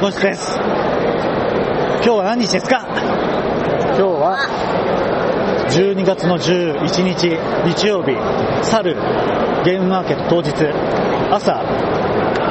[0.00, 0.08] にちは。
[0.08, 0.56] トゲ男子個室です。
[0.56, 2.86] 今日は何日ですか？
[2.88, 4.38] 今日は
[5.68, 8.16] 12月の11日日曜日、
[8.64, 8.94] 猿
[9.64, 10.52] ゲームマーケット当日、
[11.30, 11.52] 朝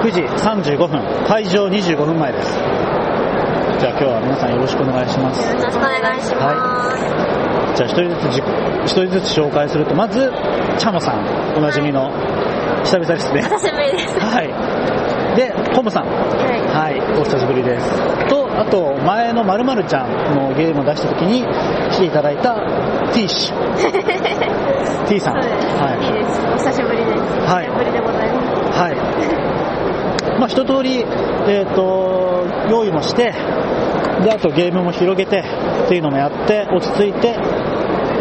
[0.04, 2.52] 9時35分、会場25分前です。
[3.80, 5.42] じゃあ今日は皆さんよろしくお願いします。
[5.42, 6.52] よろしくお願いしま
[6.96, 7.00] す。
[7.76, 8.42] じゃあ一人ずつ
[8.86, 10.32] 一人ずつ紹介すると、まず、
[10.78, 11.26] チャモさん、
[11.58, 12.12] おなじみの、
[12.84, 13.42] 久々ですね。
[13.42, 14.20] 久しぶりです。
[14.20, 14.99] はい。
[15.36, 16.06] で、コムさん。
[16.06, 17.00] はい。
[17.00, 18.28] はい、お久しぶりです。
[18.28, 21.44] と、あと、前のまるまるちゃんのゲームを出した時に
[21.92, 22.56] 来ていただいた
[23.14, 23.54] T 氏。
[25.08, 25.42] T さん。
[25.42, 25.78] そうです。
[25.78, 26.42] はいいです。
[26.48, 27.20] お久しぶりです。
[27.52, 28.80] はい久しぶりでございます。
[28.80, 28.96] はい。
[30.40, 31.04] まあ、一通り、
[31.48, 33.34] えっ、と、用意もして、
[34.24, 35.44] で、あとゲームも広げて、
[35.86, 37.36] っていうのもやって、落ち着いて、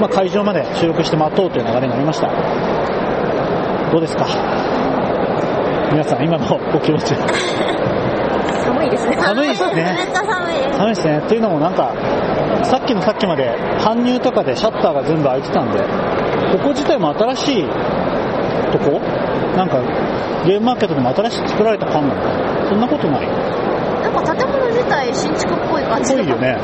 [0.01, 2.29] まあ、会場まで収録して待とうという流れになりました。
[3.91, 4.27] どうですか？
[5.91, 6.45] 皆さん、今の
[6.77, 7.15] お気持ち。
[7.15, 9.17] 寒いですね。
[9.17, 10.77] 寒いですねめっちゃ寒いです。
[10.77, 11.19] 寒いですね。
[11.19, 11.93] っていうのもなんか、
[12.65, 15.79] さっきのさっきまで搬入とかでシャッターが全部開いてたんで、
[16.53, 17.63] ここ自体も新しい
[18.71, 19.01] とこ？
[19.57, 19.81] なんか、
[20.45, 23.27] ゲームマーケットでも新しく作られた感なのかそんなことない？
[24.03, 26.59] なんか建物自体新築っぽい感じがぽいよね。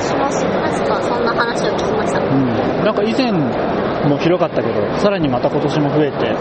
[0.00, 0.42] します。
[0.42, 2.20] 確かそんな話を聞きました。
[2.20, 2.48] うん。
[2.82, 6.34] なんか以前も広かったけど、さらにまた今年も増えて、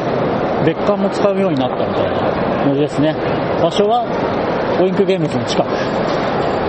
[0.66, 3.16] 別館も使うようになったみたいな感じですね。
[3.62, 4.06] 場所は、
[4.82, 5.68] オインクゲームズの近く。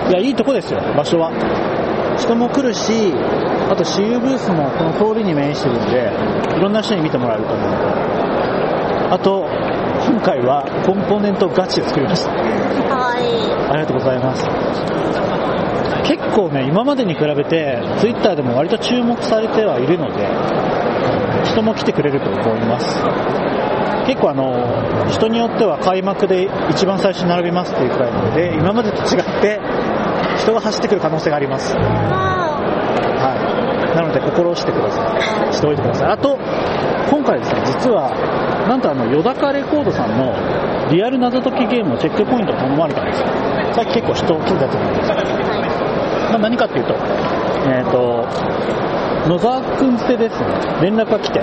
[0.09, 1.31] いや、いいとこですよ、場所は。
[2.17, 3.13] 人も来るし、
[3.69, 6.11] あと私有ブースもこの通りに面してるんで、
[6.57, 7.69] いろんな人に見てもらえると思う。
[9.11, 9.47] あと、
[10.23, 12.31] 回はコンポーネントガチで作りました。
[12.87, 13.51] かわいい。
[13.69, 14.45] ありがとうございます。
[16.07, 20.27] 結構ね、今までに比べて、ツイッターでも割と注目されてはいるので、
[21.45, 22.99] 人も来てくれると思います。
[24.07, 29.59] 結構あの、人によっては開幕で一番最初に並びますっていうくらいなので、今までと違って、
[30.37, 31.75] 人が走ってくる可能性があります。
[34.31, 35.17] 心してくださ
[35.49, 35.53] い。
[35.53, 36.11] しておいてください。
[36.11, 36.37] あと、
[37.09, 38.09] 今回ですね、実は、
[38.67, 40.33] なんとあの、ヨダカレコードさんの
[40.89, 43.27] リアル謎解きゲームのチェックポイントを頼まれたんですよ。
[43.73, 45.21] さっき結構人来てたと思うんですけど、
[46.31, 46.93] まあ、何かっていうと、
[47.67, 48.27] えっ、と、
[49.27, 50.47] 野沢くん捨てですね、
[50.81, 51.41] 連絡が来て、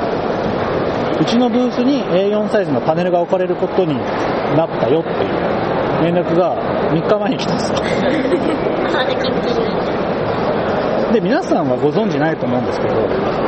[1.21, 3.95] うちのブースに A4 サイズのパネルが置かれることに
[4.57, 5.29] なったよっていう
[6.05, 6.57] 連絡が
[6.93, 7.79] 3日前に来たんですよ。
[11.09, 11.15] はい。
[11.15, 12.95] で皆さんはご存知ないと思うんですけど、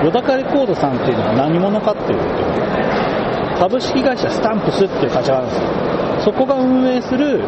[0.05, 2.25] ヨダカレコードさんっていうのは何者かっていうと、
[3.59, 5.69] 株式会社スタンプスっていう会社があるんですよ。
[6.21, 7.43] そこが運営する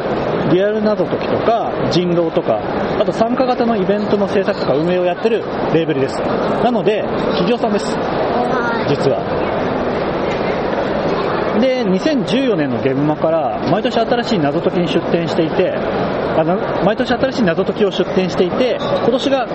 [0.51, 2.61] リアル謎解きとか人狼とか、
[2.99, 5.41] あと参加型のイベントの制作とか運営をやってる
[5.75, 6.19] レーベルです。
[6.63, 7.03] なので、
[7.33, 8.89] 企業さんです、はい。
[8.89, 9.21] 実は。
[11.61, 19.47] で、2014年のゲームマから毎年新しい謎解きに出展していて、あの毎年新しい謎解きを出展していて、今年が、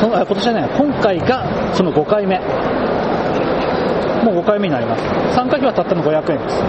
[0.00, 2.40] その今年じゃない、今回がその5回目。
[4.24, 5.04] もう5回目になります。
[5.34, 6.62] 参加費はたったの500円です。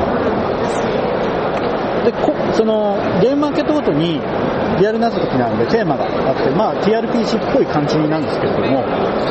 [2.03, 4.19] で、こそのゲームマーケットごとに
[4.79, 8.83] リアル謎解きなんでテーマがあって、まあ TRPG っぽい感じなんですけれども、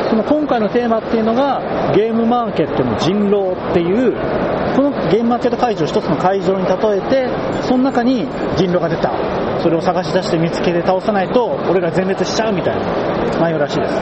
[0.09, 1.61] その今回のテーマっていうのが
[1.93, 4.13] ゲームマーケットの人狼っていう、
[4.75, 7.27] このゲームマーケット会場を一つの会場に例えて、
[7.63, 8.25] その中に
[8.55, 9.11] 人狼が出た。
[9.61, 12.81] それを探し出して見つけて倒さないと、俺ら全滅しちゃうみたいな
[13.39, 13.95] 内容らしいです。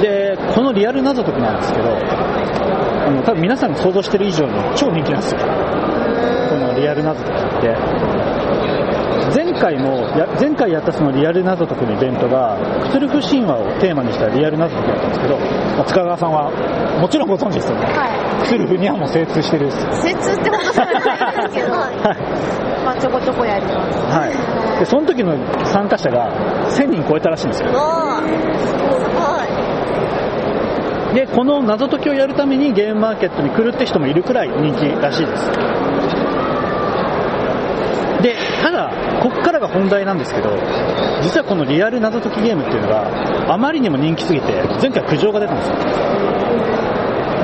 [0.00, 5.40] で、このリアル謎解きなんですけど、あの多分皆さんが想像してる以上に超人気なんですよ。
[5.40, 5.46] こ
[6.56, 8.39] のリアル謎解きって。
[9.34, 16.50] 前回もや、前回やったそのリアル謎解きのイベントが、クトゥルフ神話をテーマにしたリアル謎解きだったんですけど、まあ塚川さんは
[17.00, 17.84] もちろんご存知ですよね。
[17.86, 19.78] はクトゥルフにはもう精通してるです。
[19.78, 19.82] い。
[20.12, 21.02] 精通ってほどじゃないで
[21.48, 21.94] すけど、 はい。
[22.84, 23.98] まあちょこちょこやります。
[24.16, 24.30] はい。
[24.80, 26.28] で、その時の参加者が
[26.70, 27.68] 1000人超えたらしいんですよ。
[27.70, 27.76] おー、
[28.58, 28.80] すご
[31.12, 31.14] い。
[31.14, 35.50] で、この謎解きをやるためにゲームマーケットに来るって人もいるくらい人気らしいです。
[38.22, 38.90] で、ただ、
[39.20, 40.50] こっからが本題なんですけど、
[41.22, 45.76] 実はこのリアル謎解きゲームっていうのがあまりにも人気すぎて、前回苦情が出たんですよ。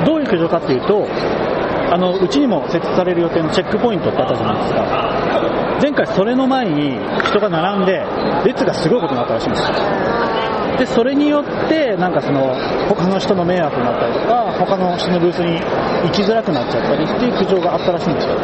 [0.05, 1.07] どういう苦情かっていうと、
[1.91, 5.17] あの、うちにも設置される予定のチェックポイントってあったじゃないですか。
[5.81, 8.03] 前回それの前に人が並んで、
[8.45, 9.67] 列がすごいことになったらしいんですよ。
[10.77, 12.55] で、それによって、なんかその、
[12.89, 15.59] 他の人の迷惑になったりとか、他の人のブースに
[16.05, 18.35] 行きづらくなっちゃったりっていう苦情があったらしいんですよ。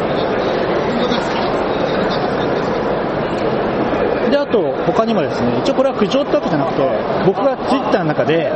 [4.32, 6.86] で、あと、他にもですね、一応これは苦情ってわけじゃなくて、
[7.26, 8.54] 僕がツイッターの中で、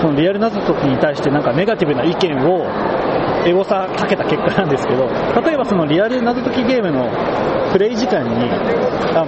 [0.00, 2.64] そのリアル謎解きに対してなんかネガティブな意見を
[3.44, 5.08] エゴサかけた結果なんですけど、
[5.44, 7.10] 例えばそのリアル謎解きゲームの
[7.72, 8.50] プレイ時間に
[9.14, 9.24] あ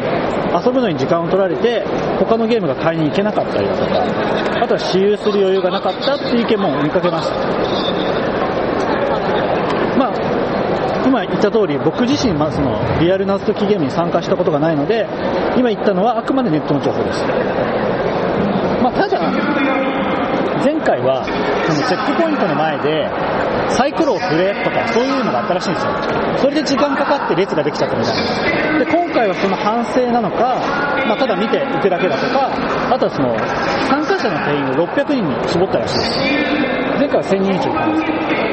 [0.64, 1.84] 遊ぶのに時間を取られて
[2.18, 4.02] 他のゲームが買いに行けなかったりだとか
[4.62, 7.34] あとは私有する余裕がなかったっていう意見も見かけました。
[9.98, 10.12] まあ
[11.08, 15.06] 今言った通り僕自身まあそのリアル謎解きゲームに参加したことがないので
[15.56, 17.24] 今言ったのはあくまでネットの情報です。
[18.82, 19.18] まあただ
[20.62, 23.08] 前回はそのチェックポイントの前で
[23.70, 25.92] サイコロを振れとかそういうのがあったらしいんですよ。
[26.36, 28.16] それで時間かかって列ができちゃったみたい
[28.72, 28.78] な。
[28.84, 30.60] で今回はその反省なのか、
[31.08, 32.52] まあ、ただ見ていくだけだとか
[32.92, 33.32] あとはその
[33.88, 36.20] 参加者の定員を600人に絞ったらしいです。
[36.98, 38.47] 前回は1000人以上いたんです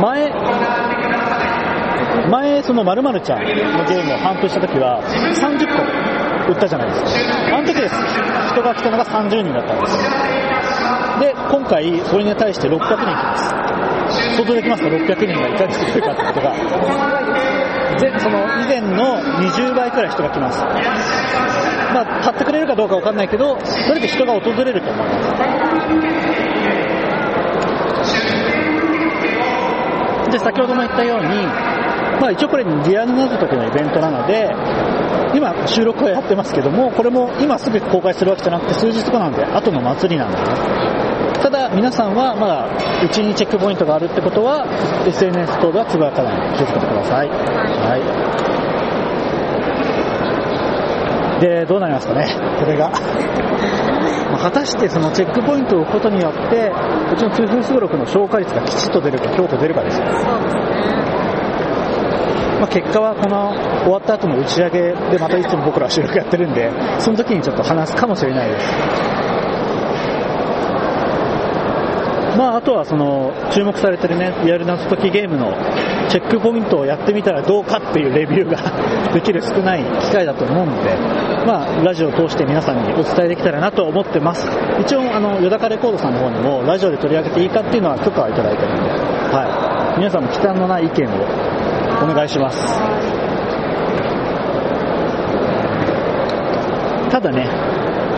[0.00, 0.32] 前
[2.30, 5.66] 前その〇〇ちゃんのゲームを頒布した時は30
[6.46, 7.02] 個売ったじゃないです
[7.50, 7.56] か。
[7.56, 7.94] あの時です。
[8.52, 9.98] 人が来たのが30人だったんです。
[11.20, 13.54] で今回それに対して600人来ます。
[14.36, 16.54] 想像できますか？600人がいかにしてくるかってことが。
[18.00, 20.62] でその以前の20倍くらい人が来ます。
[20.62, 26.99] まあ買ってくれるかどうかわかんないけどそれで人が訪れると思います。
[30.30, 31.80] で先ほども言ったように
[32.20, 34.50] まあ、一応これリアル謎解きのイベントなので
[35.34, 40.44] 今収録はやってますけどもこれも今すぐ公開するわけじゃなくて数日後なんで後の祭りなんです
[41.40, 42.66] ただ皆さんはまだ
[43.02, 44.66] うちにチェックポイントがあるってことは
[45.06, 47.96] SNS 等ではつぶやかないので気をつけてください、は
[51.38, 52.26] い、でどうなりますかね
[52.58, 53.79] これが。
[54.32, 56.70] まあ果たしてそのチェックポイントを置くことによって
[57.12, 60.12] うちの通風すごろくの消化率がきちっと出るか強と出るかですよね。
[62.60, 63.54] まあ、結果はこの
[63.84, 64.78] 終わった後の打ち上げ
[65.10, 68.66] でまたいつも僕らは収録やってるんでその時にちょっと話すかもしれないです
[72.36, 75.52] まあ、あとはその注目されてるねリアル謎解きゲームの
[76.08, 78.58] チェックポイントをやってみたらどうかっていうレビューが
[79.12, 80.90] できる少ない機会だと思うので、
[81.46, 84.46] まあ、ラジオを通して皆さんにお伝えできたらなと思ってます。
[84.80, 88.90] 一応あのよだかレコードさんの方にもラジオで取り上げていいかっていうのは許可をいただいてるんで、
[89.36, 91.10] はい、皆さんも忌憚のない意見を
[92.10, 92.80] お願いします。
[97.10, 97.48] ただね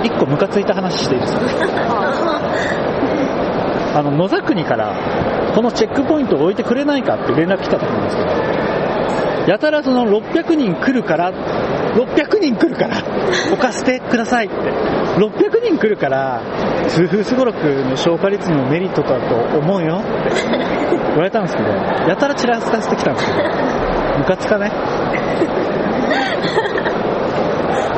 [0.03, 1.41] 一個ムカついた話していいですか？
[3.95, 4.95] あの野沢国から
[5.55, 8.29] このチェックポイントを置いてくれないかって連絡来たと思うんですけど。
[9.47, 12.99] やたらその600人来るから600人来るから
[13.53, 14.55] 置かせてくださいって。
[15.19, 16.41] 600人来るから
[16.87, 20.31] 通風すごろくの消化率にもメリットだと思うよって。
[21.09, 21.69] 言われたんですけど
[22.09, 23.49] やたらちらつかせてきたんですけど
[24.19, 24.71] ムカつかね？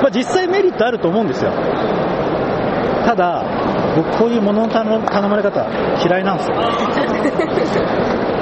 [0.02, 1.52] まあ実際メリットあると思うんですよ。
[3.04, 3.44] ただ
[3.96, 4.84] 僕こういう物の頼
[5.28, 5.66] まれ方
[6.04, 6.56] 嫌いなんですよ。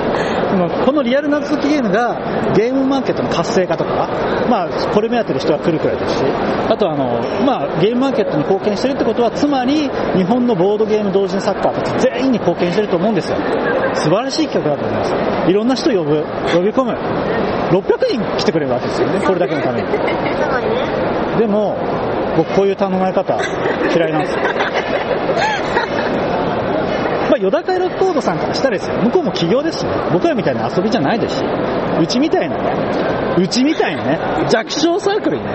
[0.53, 4.11] でもこのリアル謎解きゲームがゲームマーケットの活性化とか、
[4.51, 6.25] まあ、これ目当てで人が来るくらいですし
[6.69, 13.39] あとあの、まあ、ゲームマーケットに貢献してるってことはつまり日本のボードゲーム同人作家たち全員に貢献してると思うんですよ。
[13.95, 15.51] 素晴らしい企画だと思います。
[15.51, 16.93] いろんな人呼ぶ呼び込む。
[17.71, 19.21] 600人来てくれるわけですよね。
[19.25, 19.89] これだけのために。
[21.39, 21.77] でも
[22.37, 23.39] 僕こういう頼まれ方
[23.95, 24.39] 嫌いなんですよ
[27.31, 31.45] まあ、ヨダカイロコードさんからしたらですよ、向こうも企業ですしね、僕らみたいな遊びじゃないですし、
[32.01, 32.75] うちみたいなね、
[33.39, 34.19] うちみたいなね、
[34.51, 35.51] 弱小サークルにね、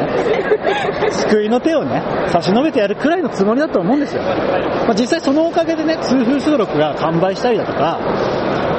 [1.12, 4.24] 救いの手をね、差し伸べてやるくらいのつもりだと思うんですよ。
[4.24, 8.00] まあ、実際そのおかげでね、通風数録が完売したりだとか、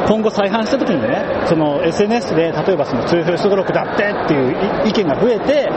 [0.09, 5.69] 今後再販した時にね、その SNS で例えばその通風すごろくだってっていう意見が増えて、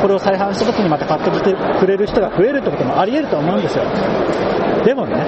[0.00, 3.84] これを再販した時にまた買っててくれる人が増えるってこともあり得ると思うんですよ。
[4.84, 5.24] でもね、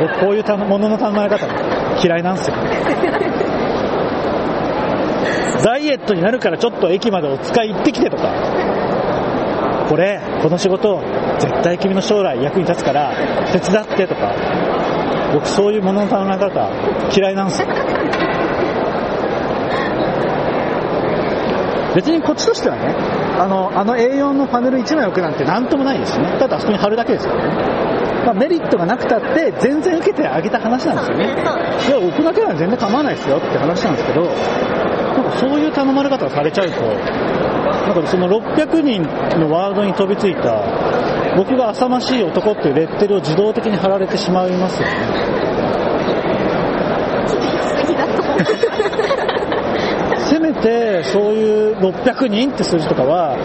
[0.00, 1.46] 僕こういうものの頼まれ方
[2.02, 2.56] 嫌いなんですよ。
[5.64, 8.32] ダイエットになるからちょっと駅までお使い行ってきてとか、
[9.88, 11.02] これ、この仕事、
[11.38, 13.12] 絶対君の将来役に立つから
[13.50, 14.34] 手伝ってとか、
[15.32, 16.70] 僕そういうものの頼まれ方
[17.16, 17.68] 嫌いなんですよ。
[21.98, 26.38] 別にこっちとしてはね、あの、あの A4 のパネル1枚置くなんてなんともないですよね。
[26.38, 28.24] ただあそこに貼るだけですからね。
[28.24, 31.24] まあ、メリットがなくたって全然受けてあげた話なんですよね。
[31.24, 39.02] いや、置くだけなら全然構わないですよって話なんですけど、なんかそういう頼まれ方をされちゃうと、なんかその600人
[39.40, 40.62] のワードに飛びついた、
[41.36, 44.94] 僕が浅ましい男っていうレッテルを自動的に貼られてしまいますよね。
[47.26, 47.36] 素
[47.88, 48.38] 敵だと思う。
[50.38, 53.36] せめてそういう600人って数字とかは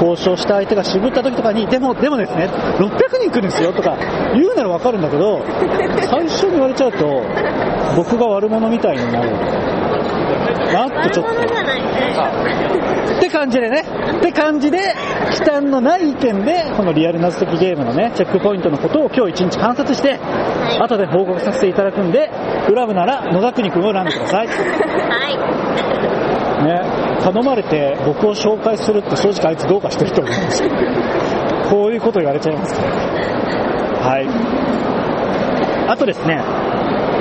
[0.00, 2.46] 交渉した相手が渋った時とかにでもでもですね
[2.78, 3.96] 600人来るんですよとか
[4.34, 5.42] 言うならわかるんだけど
[6.08, 7.22] 最初に言われちゃうと
[7.96, 9.75] 僕が悪者みたいになる。
[10.72, 11.32] なんとちょっと。
[13.16, 13.84] って感じでね、
[14.18, 14.78] って感じで、
[15.32, 20.16] 忌憚のない意見で、このリアル謎解きゲームのね、チェックポイントのことを今日一日観察して、は
[20.80, 20.82] い。
[20.82, 22.30] 後で報告させていただくんで、
[22.66, 24.46] 恨むなら野田国君を選んでください。
[24.46, 25.36] はい。
[26.64, 26.80] ね、
[27.22, 30.70] 頼まれて僕を紹介するって正直あいつどうかしてると思うんですよ。
[31.70, 32.90] こういうこと言われちゃいますから。
[34.10, 34.28] はい。
[35.88, 36.36] あとですね、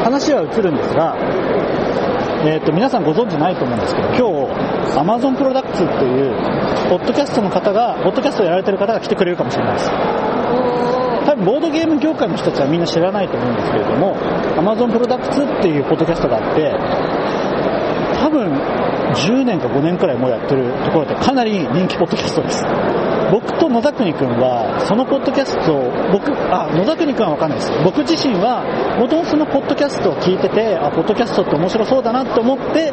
[0.03, 1.15] 話は移るんですが、
[2.47, 6.35] えっ、と、皆さんご存知ないと思うんですけど、今日、Amazon プロダクツっていう、
[6.89, 9.91] ポッドキャストの方が、ポッドキャストをやられてる方が来てくれるかもしれないです。
[9.91, 14.15] お多分ボードゲーム業界の人たちはみんな知らないと思うんですけれども、
[14.57, 16.71] Amazon プロダクツっていうポッドキャストがあって、
[18.21, 18.51] 多分
[19.13, 22.63] 10年か5年くらいもうやってるところでかなり人気ポッドキャストです。
[23.31, 27.71] 僕と野田国くんは、そのポッドキャストを、僕、あ、野田国くんはわかんないです。
[27.83, 28.63] 僕自身は、
[28.99, 32.91] もともとそのポッドキャストを聞いてて、あ、ポッドキャストって面白そうだなと思って、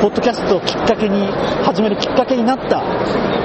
[0.00, 1.26] ポッドキャストをきっかけに、
[1.64, 2.80] 始めるきっかけになった、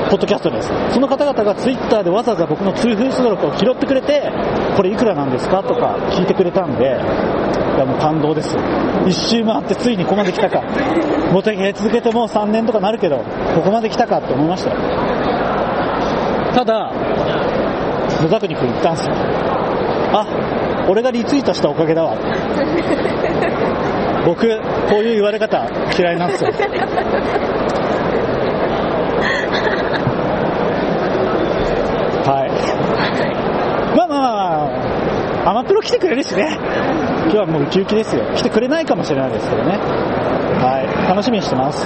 [0.09, 0.71] ポッドキャストです。
[0.91, 4.31] その方々がツイッターでわざわざ僕の通風出力を拾ってくれて、
[4.75, 8.57] これいくらなんですかとか聞いてくれたんで、いやもう感動です。
[9.05, 10.63] 一周回ってついにここまで来たか。
[11.31, 14.75] モテゲー続けてもう3年とかなるけど、ここまで来たかって思いましたよ。
[16.57, 16.91] ただ、
[18.19, 19.13] 野田国君言ったんですよ。
[20.11, 20.25] あ、
[20.89, 22.17] 俺がリツイートしたおかげだわ。
[24.25, 24.59] 僕、
[24.89, 26.49] こういう言われ方嫌いなんですよ。
[32.25, 33.95] はい。
[33.95, 34.25] まあまあま
[35.45, 36.57] あ、アマプロ来てくれるしね。
[37.25, 38.23] 今日はもうウキウキですよ。
[38.35, 39.77] 来てくれないかもしれないですけどね。
[39.77, 41.07] はい。
[41.07, 41.85] 楽しみにしてます。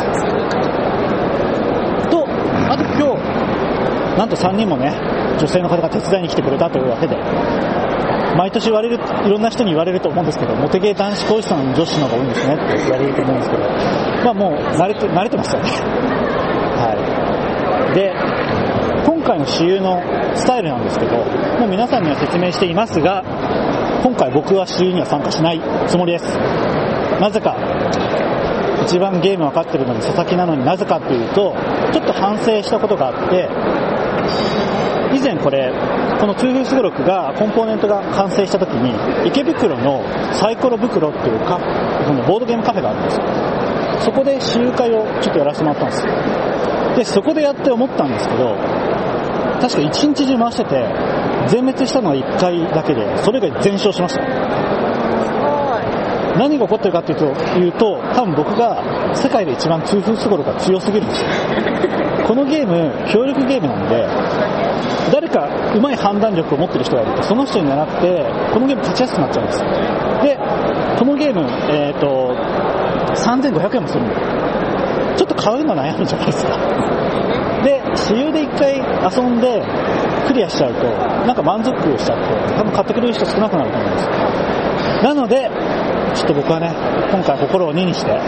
[2.10, 2.25] と、
[2.72, 3.32] あと今日、
[4.22, 4.94] なんと3人もね、
[5.40, 7.18] 女性の方が手伝いに来てくれたというわけで、
[8.38, 13.63] 毎年言われる、いろんな人に言われると思うんですけど、モテゲー男子講師さんの女子の方が多いんですねって言われると思うんですけど、
[14.24, 15.70] まあもう慣れて、慣れてますよね。
[16.78, 17.96] はい。
[17.96, 18.13] で、
[19.08, 20.04] 今回の私有の
[20.36, 21.18] スタイルなんですけど、
[21.58, 23.24] もう皆さんには説明していますが、
[24.04, 26.38] 今回僕は私有には参加しないつもりです。
[27.20, 27.58] なぜか、
[28.84, 31.56] 一番ゲーム分かってるのに佐々木なのになぜかっていうと、
[31.92, 33.48] ちょっと反省したことがあって、
[35.13, 35.72] 以前これ、
[36.20, 38.94] このトゥーフースゴロクが、コンポーネントが完成した時に、
[39.27, 40.03] 池袋の
[40.34, 41.60] サイコロ袋っていうか、
[42.06, 43.24] そのボードゲームカフェがあるんですよ。
[44.00, 46.13] そこで集会をちょっとやらせてもらったんですよ。
[46.96, 48.56] で、そこでやって思ったんですけど、
[49.62, 50.86] 確か一日中回してて、
[51.48, 54.24] 全滅したのは1回だけで、それ以外全勝しました。
[56.38, 58.82] 何が起こってるかっていうと、言うと多分僕が
[59.13, 61.27] 世界で一番痛風すごろが強すぎるんですよ。
[62.27, 64.08] このゲーム、協力ゲームなんで、
[65.11, 69.59] 誰か上手い判断力を持ってる人がいると、その人に習って、このゲーム勝ちやすくなっちゃうんです。
[70.23, 70.38] で、
[71.00, 72.35] このゲーム、えっ、と、
[73.15, 74.15] 3500円もするんで、
[75.17, 76.57] ちょっと買うの悩むじゃないですか。
[77.63, 79.63] で、私有で一回遊んで、
[80.27, 80.83] クリアしちゃうと、
[81.25, 84.09] なんか満足しちゃって、多分買ってくれる人少なくなると思うんです。
[85.03, 85.50] なので、
[86.13, 86.73] ちょっと僕はね、
[87.11, 88.19] 今回心を2にして、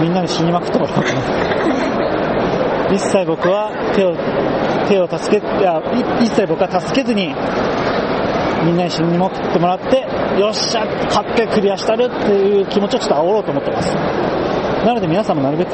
[0.00, 2.65] みんなに死にまくってもらおうと思って。
[2.92, 4.16] 一切僕は手を、
[4.88, 5.82] 手を助け、いや、
[6.20, 7.34] い一切僕は助けずに、
[8.64, 10.06] みんなに死にまくってもらって、
[10.40, 13.94] よっしゃ買ってクリアしたるっていう気持ちをちょっと煽ろうと思ってます。
[14.84, 15.70] なので皆さんもなるべく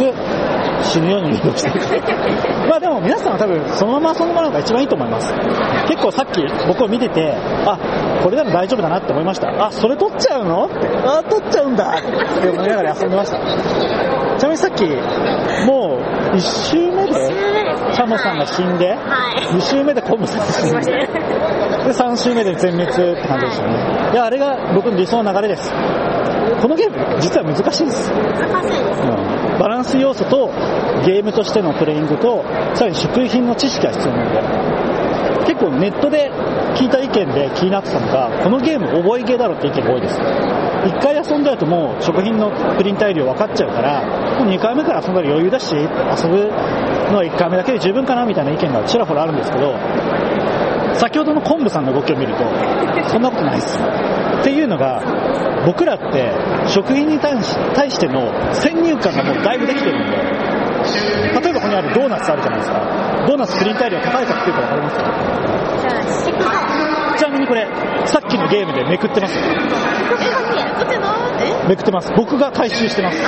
[0.82, 2.00] 死ぬように移動してください。
[2.68, 5.34] まあでも皆さんは多分そのまま遊んでもらうのが一番いいと思います。
[5.88, 7.34] 結構さっき僕を見てて、
[7.66, 7.78] あ、
[8.22, 9.48] これなら大丈夫だなって思いました。
[9.66, 10.66] あ、それ取っちゃうの？
[10.66, 11.94] ってあ、取っちゃうんだ
[12.38, 13.38] って思いながら遊んでました。
[14.38, 14.84] ちなみにさっき、
[15.66, 15.98] も
[16.32, 17.94] う1周目で、週目ですね。
[17.94, 19.56] チャモさんが死んで、はい。
[19.56, 24.10] 2周目でコンブさんが死んで、で、3周目で全滅って感じですよね。
[24.12, 25.72] いや、あれが僕の理想の流れです。
[26.60, 28.10] このゲーム、実は難しいんです。
[28.12, 29.02] 難しいです。
[29.02, 30.48] うんバランス要素と
[31.04, 32.42] ゲームとしてのプレイングと、
[32.74, 34.81] さらに食品の知識が必要なので、
[35.52, 36.30] 結構ネットで
[36.76, 40.18] 聞いた意見で気になってたのが、このゲーム覚えゲーだろって意見が多いです。
[40.86, 44.00] 一回遊んじゃうともう食品のプリン体量分かっちゃうから、
[44.40, 46.48] もう2回目から遊んだら余裕だし、遊ぶ
[47.12, 49.76] のは1回目だけで十分かなみたいな意見がちらほらあるんですけど、
[50.94, 52.44] 先ほどの昆布さんの動きを見ると、
[53.08, 53.78] そんなことないです。
[54.40, 55.02] っていうのが、
[55.66, 56.32] 僕らって
[56.66, 63.01] 食品に対し対しての先入観がもうだいぶできてるんで、例えばここにあるドーナツあるじゃないですか。
[63.26, 64.96] ドーナツプリン体量高いか低いか分かります？
[66.30, 67.16] か。
[67.18, 67.66] ちなみにこれ、
[68.06, 69.38] さっきのゲームでめくってます？
[71.68, 72.12] めくってます。
[72.16, 73.18] 僕が回収してます。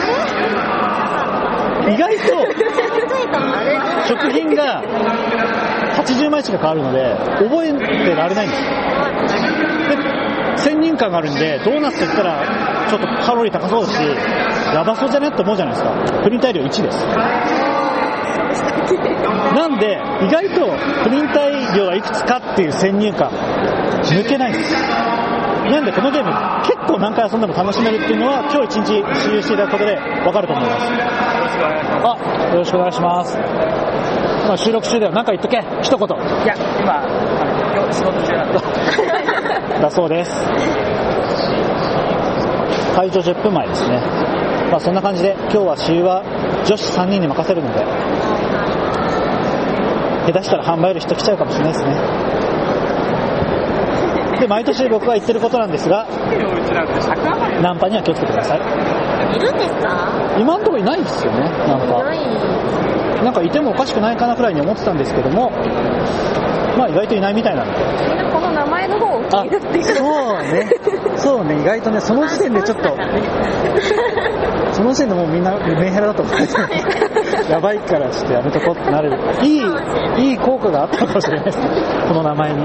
[1.90, 2.24] 意外と
[4.08, 4.82] 食品が
[5.96, 8.70] 80枚しか変わるので、覚えてられないんですよ。
[9.88, 12.42] で、先入観があるんで、ドーナツって言ったら、
[12.88, 13.98] ちょっとカロリー高そうだし、
[14.74, 15.28] やばそうじゃね？
[15.28, 15.90] って思うじゃないですか。
[16.22, 17.06] プリン体量1です。
[19.54, 20.72] なんで、意外と
[21.04, 23.30] プリン体量はいくつかっていう先入観、
[24.02, 24.74] 抜けないんです。
[25.70, 26.30] なんでこのゲーム、
[26.64, 30.92] 結構何回遊んでも楽しめるっていうのは、今日一日使用していただくことで分かると思います。
[32.04, 33.38] あ、よろしくお願いします。
[34.46, 36.06] まあ収録中では何か言っとけ、一言。
[36.06, 38.58] いや、今、あの今日仕事中なんで。
[39.80, 40.46] だそうです。
[42.94, 44.00] 会場10分前ですね。
[44.70, 46.22] まあそんな感じで、今日は試は
[46.64, 47.84] 女子3人に任せるので、
[50.34, 51.94] 下手したら販売より人来ちゃうかもしれないですね。
[54.40, 56.06] で、毎年僕が言ってることなんですが、
[57.62, 58.58] ナンパには気をつけてください。
[59.36, 60.36] いるんですか？
[60.38, 61.38] 今んところいないんですよね、
[61.68, 62.02] ナンパ。
[62.02, 62.18] ない。
[63.24, 65.50] なんかいてもおかしくないかなくらいに思ってたんですけども、
[66.76, 67.78] まあ意外といないみたいなので。
[68.34, 69.84] この名前の方を気あになってくる。
[69.94, 70.70] そうね。
[71.16, 72.88] そうね、意外とね、その時点でちょっと、
[74.72, 76.42] その時点でもうみんなメンヘラだと思って、
[77.50, 79.12] やばいからちょっとやめとこうってなる。
[79.42, 81.66] いい、いい効果があったのかもしれないですね。
[82.08, 82.58] この名前に。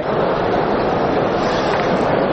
[0.00, 0.04] い。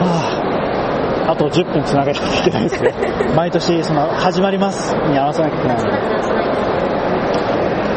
[0.02, 2.92] はあ、あと10分つなげなきゃいけないですね。
[3.36, 5.90] 毎年、その、始まりますに合わせなきゃいけないので。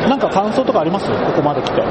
[0.10, 1.10] なんか感想とかあります？
[1.10, 1.82] ここまで来て。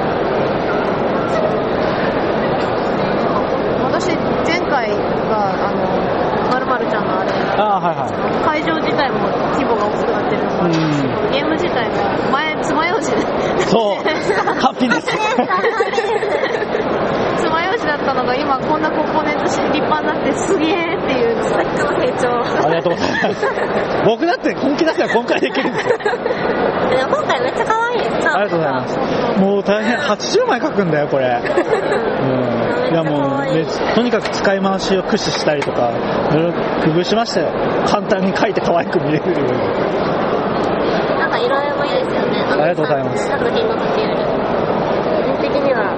[3.82, 4.08] 私、
[4.46, 6.11] 前回が、あの、
[6.52, 8.60] まるまるちゃんのあれ、ああ、はいはい。
[8.60, 9.24] 会場自体も
[9.56, 11.96] 規模が大きくなってるのもあるんゲーム自体も
[12.30, 14.04] 前、爪楊枝で、そう、
[14.60, 15.08] ハッピーです。
[17.40, 22.28] 爪楊枝だったのが今こんなコンポーネントし立派になってすげえっていうさっきの成長。
[22.66, 23.46] ありがとうございます。
[24.04, 25.96] 僕だって本気出せば今回できるんですよ。
[27.08, 28.28] 今回めっちゃ可愛いです。
[28.28, 28.98] ありがとうございます。
[29.40, 31.40] もう大変、80枚書くんだよ、これ。
[31.42, 32.51] うん。
[32.92, 35.90] いやもう、ね、とにかく使い回しを駆使したりとか、
[36.30, 36.52] いろいろ
[36.84, 37.48] 工夫しましたよ。
[37.86, 39.48] 簡単に書いて可愛く見えるように。
[41.18, 42.38] なんか色合いもいいですよね。
[42.52, 44.16] ありがとうございます作品の時より。
[45.16, 45.96] 個人的には、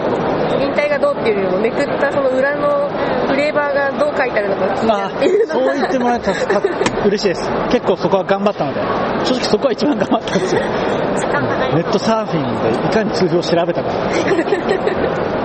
[0.62, 2.88] 引退がどうっていうよりもめくったその裏の
[3.26, 6.62] フレーバーがどう書いてあるのか気になってそう言ってもらえたら
[7.06, 7.50] 嬉しいです。
[7.72, 8.80] 結構そこは頑張ったので、
[9.26, 10.62] 正直そこは一番頑張ったんですよ。
[11.74, 13.90] ネットサーフィンでいかに通風を調べたか。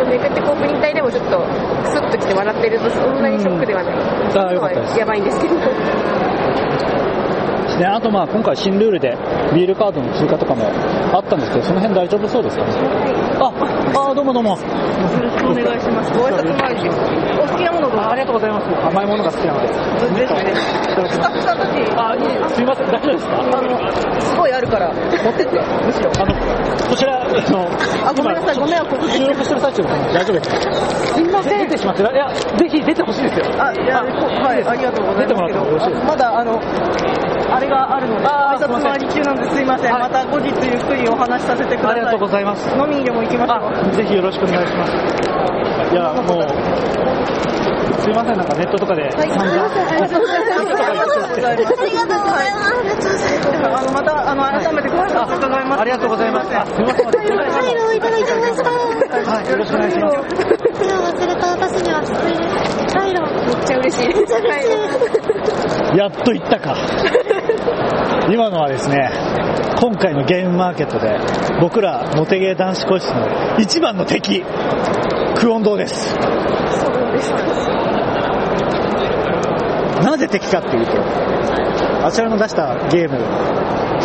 [0.00, 1.38] とめくってこうプリン体でもちょっと
[1.84, 3.94] クスッときて笑ってるとそんなにショックではない。
[3.94, 5.54] ああよかったですやばいんですけど。
[7.80, 9.16] ね、あとまあ今回新ルールで
[9.54, 10.66] ビールカードの追加とかも
[11.14, 12.64] あったんですけど、その辺大丈夫そうですか？
[12.64, 12.70] ね。
[13.40, 13.50] あ、
[13.92, 14.50] あどうもどうも。
[14.50, 16.10] よろしくお願いします。
[16.18, 16.88] ご挨拶回り
[17.38, 18.66] お好きなものどありがとうございます。
[18.86, 19.68] 甘いものが好きなので。
[19.68, 20.54] ぜひね。
[21.10, 22.22] スタッフさんたち、あ、いい
[22.54, 23.40] すいません、大丈夫ですか？
[23.40, 26.10] あの、すごいあるから、持ってって、むしろ。
[26.18, 26.34] あの、
[26.88, 27.32] こちら、あの、
[28.08, 30.56] あごめんなさい今ご迷惑おかけ収録してる最中です大丈夫ですか
[31.14, 31.58] すいません。
[31.68, 33.46] 出てしまって、いや、ぜひ出てほしいですよ。
[33.58, 36.60] あ、いや、こはい、ありがとうございますけ出てもらってもよろしいですど、まだ、あの、
[37.60, 39.92] あれがあるので、あー挨拶回り中なんですいません。
[39.92, 41.92] はいまた後日ゆっくりお話しさせてください。
[41.92, 42.66] ありがとうございます。
[42.72, 43.68] 飲みにでも行きましょう。
[43.68, 44.96] あ、ぜひよろしくお願いします。
[45.92, 46.48] いや、もう、
[48.00, 50.72] すいません、なんかネットとかではい、散々、ありがとうございます。
[50.72, 51.76] ありがとうございます。
[51.80, 53.28] ありがとうございます。
[53.60, 55.80] あの、また、あの、改めてご挨拶伺います。
[55.80, 56.56] ありがとうございます。
[56.56, 57.10] あ、すいません。
[57.12, 58.70] カイロをいただいてました。
[58.70, 60.16] はい、よろしくお願いします。
[60.80, 62.40] それを忘れた私には救いで
[62.88, 62.94] す。
[62.96, 63.20] カイロ。
[63.20, 64.08] めっちゃ嬉しい。
[64.08, 65.98] めっちゃ嬉しい。
[65.98, 66.74] やっと言ったか。
[68.28, 69.10] 今のはですね、
[69.80, 71.18] 今回のゲームマーケットで、
[71.60, 73.26] 僕らモテゲー男子個室の
[73.58, 74.44] 一番の敵、
[75.36, 76.14] クオン堂です。
[80.04, 80.92] なぜ敵かっていうと、
[82.06, 83.18] あちらの出したゲーム、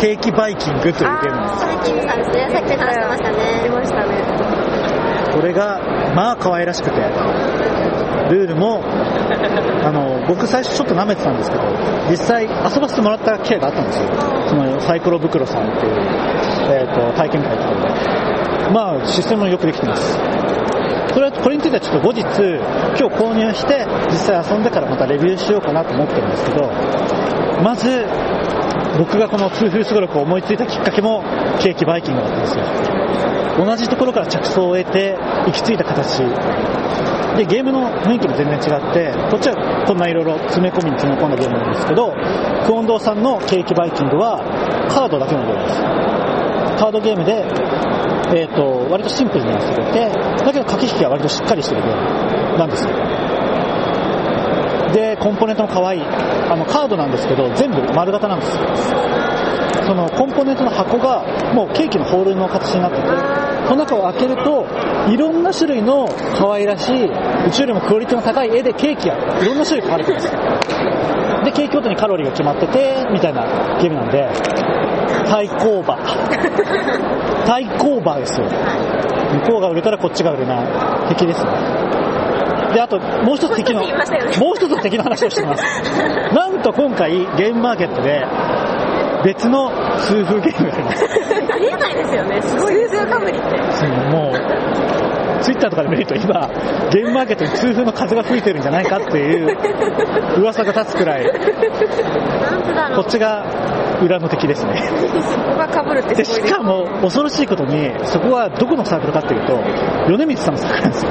[0.00, 1.60] ケーキバイキングというゲームなんです。
[1.60, 2.48] さっきさんですね。
[2.52, 3.70] さっき話してました出ね。
[3.70, 5.32] ましたね。
[5.34, 5.80] これが、
[6.14, 6.96] まあ可愛らしくて、
[8.28, 11.62] ルールも、あの、僕最初ちょっと舐めてたんですけど、
[12.10, 14.08] 実際遊ばせてもらった機会があったんですよ。
[14.48, 15.92] そのサイコロ袋さんっていう、
[16.70, 18.70] えっ、と、体験会とかで。
[18.72, 20.18] まあ、システムもよくできてます。
[21.14, 26.70] これは、これについてはちょっと後日、今日購入して、実際遊んでからまたレビューしようかなと思ってるんですけど、
[27.62, 28.04] まず、
[28.98, 31.22] 僕がこの通風すごろくを思いついたきっかけも、
[31.60, 33.64] ケーキバイキングだったんですよ。
[33.64, 36.18] 同じところから着想を得て、行き着いた形。
[37.36, 42.14] で、ゲームの雰囲気も全然違って、こっちはこんないろいろ詰め込みに詰め込んだゲームなんですけど、
[42.64, 44.40] クオン堂さんのケーキバイキングは、
[44.88, 45.82] カードだけのゲームです。
[46.76, 47.44] カードゲームで、
[48.34, 53.05] えっ、と、割とシンプルに遊べて、だけど駆け引きは割としっかりしてるゲームなんですよ。
[54.96, 56.02] で、コンポーネントも可愛い。
[56.02, 58.64] あの、カードなんですけど、全部丸型なんですよ。
[59.86, 63.02] そのコンポーネントの箱が、もうケーキのホールの形になってて、
[63.68, 64.66] この中を開けると、
[65.10, 70.40] いろんな種類の可愛らしい、宇宙よりもクオリティの高い絵でケーキがいろんな種類書かれてるんですよ。
[71.44, 73.44] で、ケーキごとにカロリーが決まってて、みたいな
[73.78, 74.26] ゲームなんで、
[75.28, 75.98] 対抗馬。
[77.44, 78.46] 対抗馬ですよ。
[79.44, 80.66] 向こうが売れたらこっちが売れない。
[81.10, 82.05] 敵ですね。
[82.72, 85.64] で、あと、もう一つ敵の、もう一つ敵の話をしてます。
[86.34, 88.24] なんと今回、ゲームマーケットで、
[89.24, 91.04] 別の痛風ゲームがあります。
[91.52, 92.42] ありえないですよね。
[92.42, 93.56] すごいですよ、かぶりって。
[94.10, 96.48] もう、ツイッターとかで見ると今、
[96.90, 99.56] ゲームマーケットに痛風の風が吹いてるんじゃないかっていう
[100.40, 101.24] 噂が立つくらい。
[102.94, 103.44] こっちが
[104.02, 104.82] 裏の敵ですね。
[105.22, 109.56] そこが被るってで、しかも恐ろしいことに、そこはどこのサークルかっていうと、
[110.08, 111.10] 米光さんのサークルなんですよ。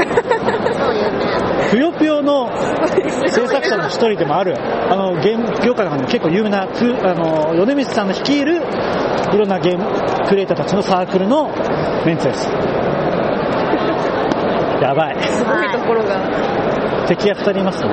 [0.73, 1.45] そうよね。
[1.71, 2.49] ぷよぷよの
[3.27, 8.61] 制作者の一人でもある、あの、ゲーム業界の中で結構有名な、つあの、米光さんの率いる、
[9.33, 9.85] いろんなゲーム
[10.27, 11.49] クリエイターたちのサークルの
[12.05, 12.49] メンツです。
[14.81, 15.17] やばい。
[15.21, 16.19] すごいところが。
[17.07, 17.89] 敵が2人いますね。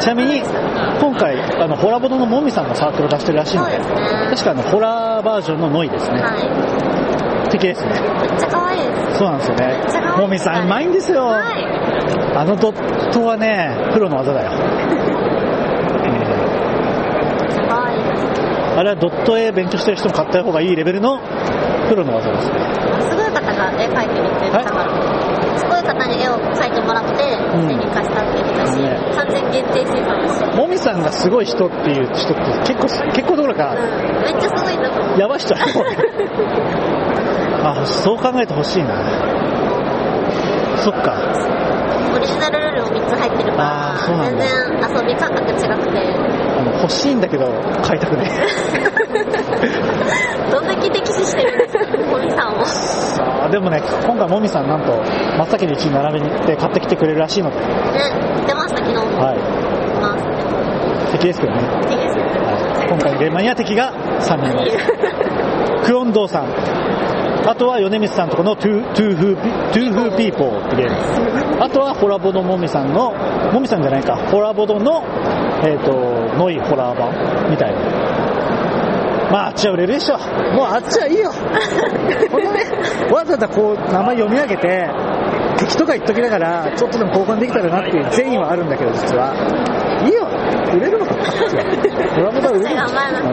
[0.00, 0.40] ちなみに、
[1.00, 3.96] 今回、あの、ホラボドのもみさんがサークルを出してるらしいので、ですね
[4.30, 6.20] 確かあの、ホラーバージョンのノイですね。
[6.20, 7.88] は敵ですね。
[7.88, 7.92] い。
[7.92, 9.18] めっちゃ可愛いです。
[9.18, 9.68] そうなんですよね
[10.18, 11.26] もみさんうまいんですよ。
[11.26, 11.64] はい。
[12.36, 14.50] あのドットはね、プロの技だよ。
[17.68, 18.30] 可愛いです。
[18.78, 21.18] あれはドット絵勉強してる人も買った方がいいレベルの
[21.88, 22.54] プロの技ですね。
[23.10, 33.78] すごい方が絵描いてるって言ってたから、すごい方に絵を描いてもらって、ん手に貸したって言ってたし、ね完全限定生産だし、もみさんがすごい人っていう人って結構、結構どころか、うん、
[34.22, 35.18] めっちゃすごいんだと思う。
[35.18, 35.54] やばい人。
[37.64, 38.94] あ、そう考えてほしいな。
[40.76, 41.14] そっか。
[42.14, 44.48] オリジナルルールも3つ入ってるから、全だ然
[45.00, 45.60] 遊び感覚違く
[45.92, 45.98] て、
[46.58, 47.46] あの欲しいんだけど、
[47.82, 48.28] 買いたくね
[50.50, 52.64] どんだけ敵視してるんですか、モミさんを。
[52.64, 55.00] さあ、でもね、今回もみさんなんと、
[55.36, 57.62] 真っ先に1位並べに行って買ってきてくれるらしいので、ね、
[58.36, 59.02] 言ってました、昨日も。
[59.24, 59.36] はい。
[60.00, 60.16] ま
[61.06, 61.12] す。
[61.12, 61.60] 敵ですけどね。
[61.90, 62.22] いいですね。
[62.22, 62.28] は
[62.84, 64.76] い、今回のゲームマニア敵が3人います。
[65.86, 66.46] クオンドーさん。
[67.46, 70.96] あとは米光さんとこのトゥトゥーフーピトゥーフーピーポーってゲーム。
[71.64, 73.12] あとはホラボドもみさんの、
[73.52, 75.02] もみさんじゃないか、ホラボドの、
[75.64, 75.92] えっ、と、
[76.36, 78.28] ノイホラー版みたいな。
[79.30, 80.16] まあ、あっちは売れるでしょ。
[80.54, 81.30] もうあっちはいいよ。
[82.30, 82.64] このね、
[83.12, 84.88] わざわざこう、名前読み上げて、
[85.58, 89.34] 敵とか言っときながら、ちょっとでも交換できたらなっていう善意はあるんだけど、実は。
[90.06, 90.28] いいよ
[90.72, 91.06] 売れるわ。
[91.08, 91.62] あっちは
[92.14, 92.76] ホラボドは売れる。
[92.76, 93.26] 頑張らなうん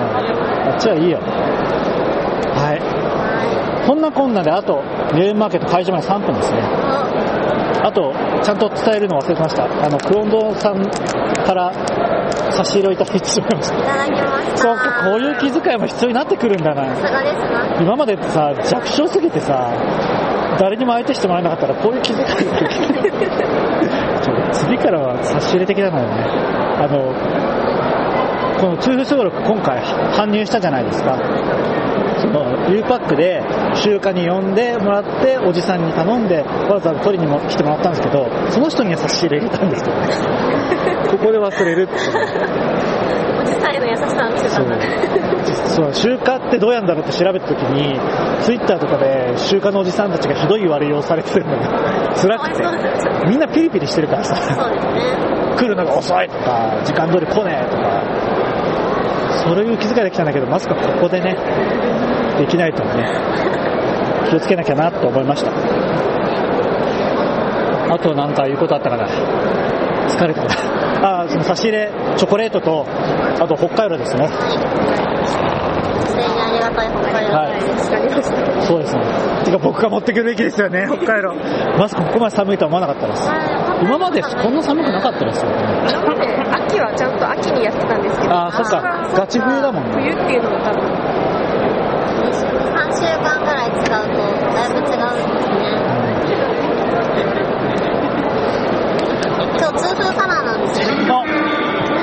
[0.67, 1.19] あっちはいいよ。
[3.85, 3.89] はい。
[3.89, 4.81] こんなこんなで、あと、
[5.13, 6.59] ゲームマーケット開場まで3分ですね。
[7.83, 9.65] あと、ちゃんと伝えるの忘れてました。
[9.65, 10.83] あの、クロンドさん
[11.45, 11.71] から
[12.51, 13.77] 差し入れをいただいてしまいました。
[13.77, 14.57] いただきました。
[14.57, 16.95] そうか、こういう気遣いも必要になってくるんだな。
[16.95, 17.81] さすがですな。
[17.81, 19.69] 今までさ、弱小すぎてさ、
[20.59, 22.25] 誰にも相手してもらえなかったら、こういう気遣い
[24.51, 26.23] 次からは差し入れ的なのよね。
[26.77, 27.13] あの、
[28.59, 31.19] この通風すごろく今回搬入したじゃないですか。
[32.35, 33.41] その U パックで
[33.75, 40.07] 集荷に呼んでもらって、おじさんに頼んで、わざわざ取りにも来てもらったんですけど、その人には差し入れ入れたんですけどね。
[41.11, 41.87] ここで忘れる。
[41.87, 44.75] おじさんへの優しさを見せたそんだ。
[45.69, 47.97] そう、集荷ってどうやんだろうって調べたときに、
[48.41, 51.69] ツイッターとかで集荷のおじさんたちがひどい言われようされてるのが
[52.19, 52.63] 辛くて
[53.29, 54.41] みんなピリピリしてるからさ、ね。
[55.55, 58.25] 来るのが遅いとか、時間通り来ねえとか、
[59.45, 61.37] そういう気遣いできたんだけど、まさかここでね、
[62.37, 63.05] できないとはね、
[64.29, 65.51] 気をつけなきゃなと思いました。
[67.93, 69.07] あとなんか言うことあったかな。
[69.07, 71.21] 疲れたな。
[71.21, 72.85] あ、その差し入れ、チョコレートと、
[73.39, 74.27] あと北海道ですね。
[74.27, 77.61] 自然にありがたい北海道はい。
[78.65, 79.01] そうですね。
[79.45, 81.33] てか僕が持ってくるべきですよね、北海道。
[81.77, 83.29] まさかここまで寒いとは思わなかったです。
[83.83, 85.57] 今までこんな寒くなかったですよね。
[86.51, 88.81] 秋はちゃんと秋にやってたんですけど、あーそっか
[89.15, 90.81] ガチ冬だもんね冬っていうのも多分、
[92.35, 92.43] 3
[92.97, 94.03] 週間ぐらい使う。
[94.07, 94.17] と、
[94.53, 94.83] だいぶ違う。
[94.83, 95.63] んですね。
[99.57, 100.87] 今日、痛風カラーなんですよ。
[101.09, 101.23] あ、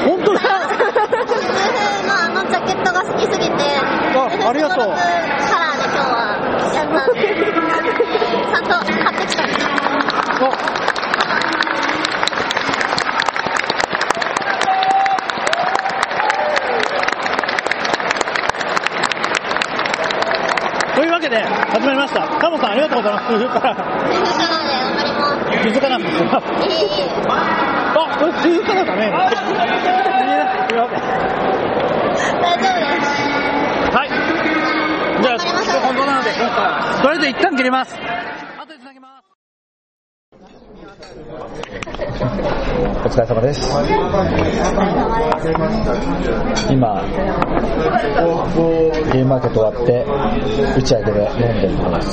[0.06, 0.32] 本当。
[0.34, 3.52] だ痛風のあのジャケットが好きすぎて、
[4.14, 6.16] あありがとうカラーで今日は
[6.74, 7.18] やったんで、
[8.50, 10.91] ちゃんと買ってきたんです
[21.22, 22.26] けで始まりました。
[22.50, 23.32] モさんありがとうございます。
[23.32, 23.38] な
[25.88, 25.96] な
[28.76, 29.12] あね。
[32.40, 33.14] 大丈夫です。
[33.94, 34.08] はい。
[35.22, 35.38] じゃあ
[35.80, 36.38] 本当なのでと
[37.10, 37.94] りあえず一旦切ります
[43.04, 43.60] お疲れ様です。
[43.70, 45.31] お疲れ様です。
[45.42, 47.02] 今、
[49.12, 50.06] ゲームマーケット終わって、
[50.76, 52.12] 打ち上げで飲んでるところです。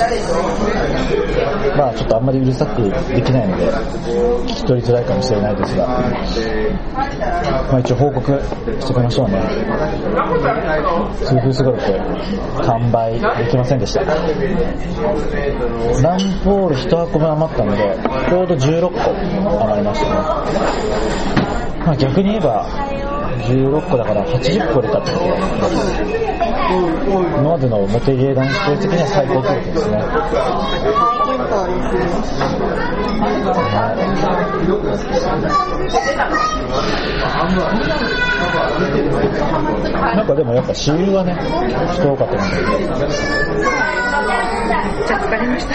[1.78, 8.42] まあちょっとあんまりうるさくできないので、聞き取りづらいかもしれないですが、まあ一応報告
[8.80, 9.44] しておきましょうね。
[11.24, 11.78] 数分すごく
[12.64, 14.02] 完売できませんでした。
[14.02, 14.18] ラン
[16.44, 17.96] ボール1箱分余ったので、
[18.28, 20.16] ちょうど16個余りましたね。
[21.86, 22.66] まあ逆に言えば、
[23.50, 25.26] 16個だから80個出たってこと
[26.70, 31.29] 今までのモテゲー男子的には最高記録ですね。
[31.40, 31.80] 大健
[33.44, 35.20] 闘ですね。
[40.16, 41.36] なんかでもやっぱ私有はね、
[41.94, 42.38] 人多かった。
[45.08, 45.74] じゃあ疲れました。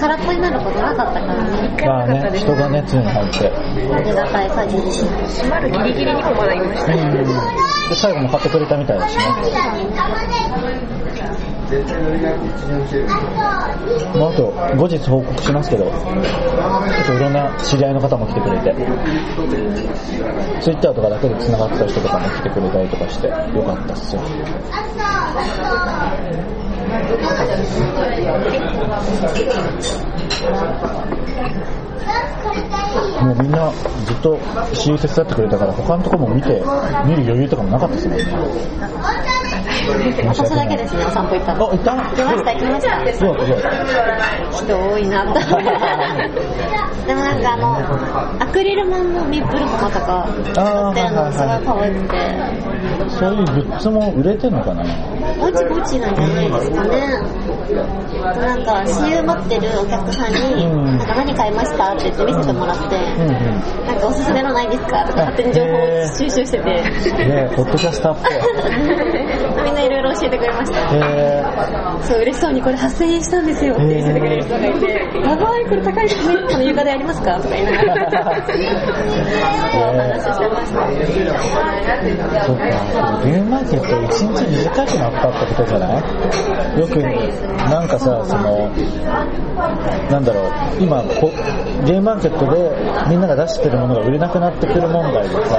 [0.00, 1.86] 空っぽになることなかったからね。
[1.86, 3.50] まあね、人がね、常に入って。
[3.94, 5.04] ありがたい限りです。
[5.04, 6.92] 閉まるギリギリにもまだいました。
[7.96, 9.24] 最後も買ってくれたみたいだしね。
[14.18, 18.74] まあ、あと、後日報告しますけど、ちょっといろんな知り合いの方も来てくれて、
[20.60, 24.22] ツイッターとかだけで繋がってた人とかも来てくれたりとかして、よかったっすよ。
[33.22, 33.72] もうみんな
[34.04, 34.38] ずっと
[34.74, 36.62] 親友手伝ってくれたから他のとこも見て、
[37.06, 38.24] 見る余裕とかもなかったですもんね。
[40.28, 41.66] 私だけですね、お散歩行ったの。
[41.66, 41.92] あ、行った。
[41.92, 43.28] 行きました、行きました。
[44.52, 46.28] 人多いなって思いながら
[47.06, 52.16] でもなんかあの、アクリル板のミップルコマとか、売ってるのすごい可愛くて、
[52.98, 53.10] だ。
[53.10, 54.84] そういうグッズも売れてんのかな
[55.38, 57.00] ぼちぼちなんじゃないですかね。
[58.22, 61.92] なんか、私有持ってるお客さんに、うんなんか何買いました。
[61.92, 62.96] って言って見せてもらって。
[63.86, 69.71] なんかおすすめのないですかとか勝手に情報を収集してて、ねポッドキャスターっぽい。
[69.72, 70.78] みんないろいろ教えてくれました。
[70.94, 71.42] へ
[72.02, 74.86] そう、嬉しそうにこれ8000円したんですよって見せてくれる人がいて、
[75.24, 76.36] やばい、これ高いですね。
[76.50, 77.92] この床でありますかとか言いながら、
[79.74, 80.80] お話ししてました。
[80.80, 80.92] ー
[82.44, 82.62] そっか。
[83.24, 85.86] ゲームマーケット一日短くなったってことじゃな
[86.76, 86.80] い？
[86.80, 87.02] よく、
[87.70, 88.70] なんかさ、その、
[90.10, 91.30] なんだろう、今こ、
[91.86, 92.70] ゲームマーケットで
[93.08, 95.56] みんなが出してるものが売れなくなってくる問題でさ、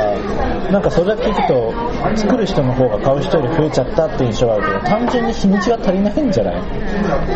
[0.71, 1.73] なんかそれだけ聞くと、
[2.15, 6.55] 作る人の方が買う人より増えちゃったって印象があるけど、単純に日にちが足りないんじゃない？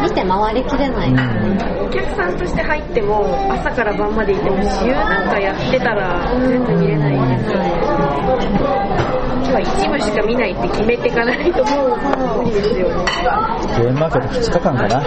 [0.04, 1.14] 見て回りきれない。
[1.80, 7.72] お客さんとして入っても、朝から晩までいても、週なんかやってたら全部見れないですよね。
[9.38, 13.06] 今日は一部しか見ないって決めていかないともう無理ですよね。
[13.78, 15.02] ゲームマーケット2日間かな？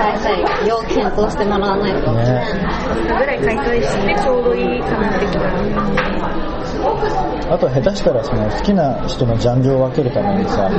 [0.00, 2.24] 開催、要検討してもらわないとね。
[2.24, 2.42] ね
[3.06, 6.59] ぐらい開催してちょうどいいかな的な。
[7.50, 10.70] あと下手したらその好きな人のジャンルを分けるためにさ、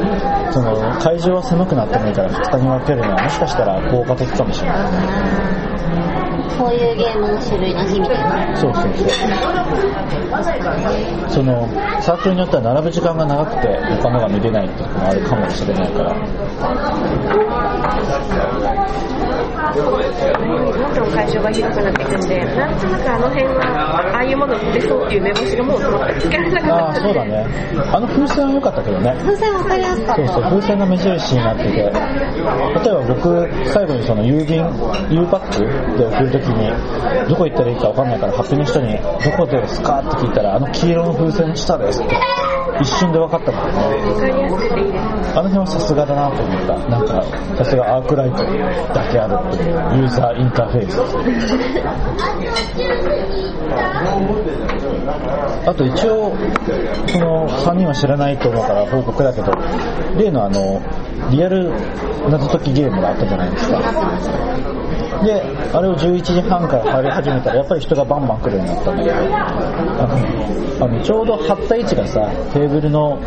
[0.53, 6.10] その会場は狭くなってもいいから2日に分けるのはもしかしたら効果的かもしれない。
[6.57, 8.17] こういうゲームの種類の日みたい
[8.49, 8.55] な。
[8.55, 9.07] そうそうそう。
[11.29, 11.67] その、
[12.01, 13.67] サークルによっては並ぶ時間が長くて
[14.01, 16.15] 他のが見れないってこともあるかもしれないから。
[19.71, 19.89] ど
[20.89, 25.95] んどん会場が広くなっていくんで、なんとなくあの辺は、ああいうもの売ってそうっていう目星がもう全く
[26.27, 27.45] 聞かれなったそうだね。
[27.93, 29.15] あの風船は良かったけどね。
[29.19, 30.15] 風船わかりやすかった。
[30.15, 31.93] そうそう、風船が目印になってて、例えば
[33.07, 34.65] 僕、最後にその郵便、
[35.09, 42.15] U パックで送るときに、どこ行ったらいいか分かんないから、ハッピーの人に、どこですかって聞いたら、あの黄色の風船の下ですって、
[42.81, 43.71] 一瞬で分かったからね。
[45.33, 46.77] あの辺はさすがだなと思った。
[46.89, 47.23] なんか、
[47.57, 48.43] さすがアークライト
[48.93, 50.99] だけあるっていう、ユーザーインターフェース。
[55.67, 56.33] あと一応、
[57.07, 59.51] その3人は知らないと思うから報告だけど、
[60.17, 60.81] 例のあの、
[61.29, 61.71] リアル
[62.29, 63.79] 謎解きゲームがあったじゃないですか。
[65.23, 65.41] で、
[65.73, 69.15] あれを11時半から入り始めたら、やっぱり人がバンバン来るようになったんだけど、
[70.85, 72.21] あの、ちょうど貼った位置がさ、
[72.53, 73.19] テーブルの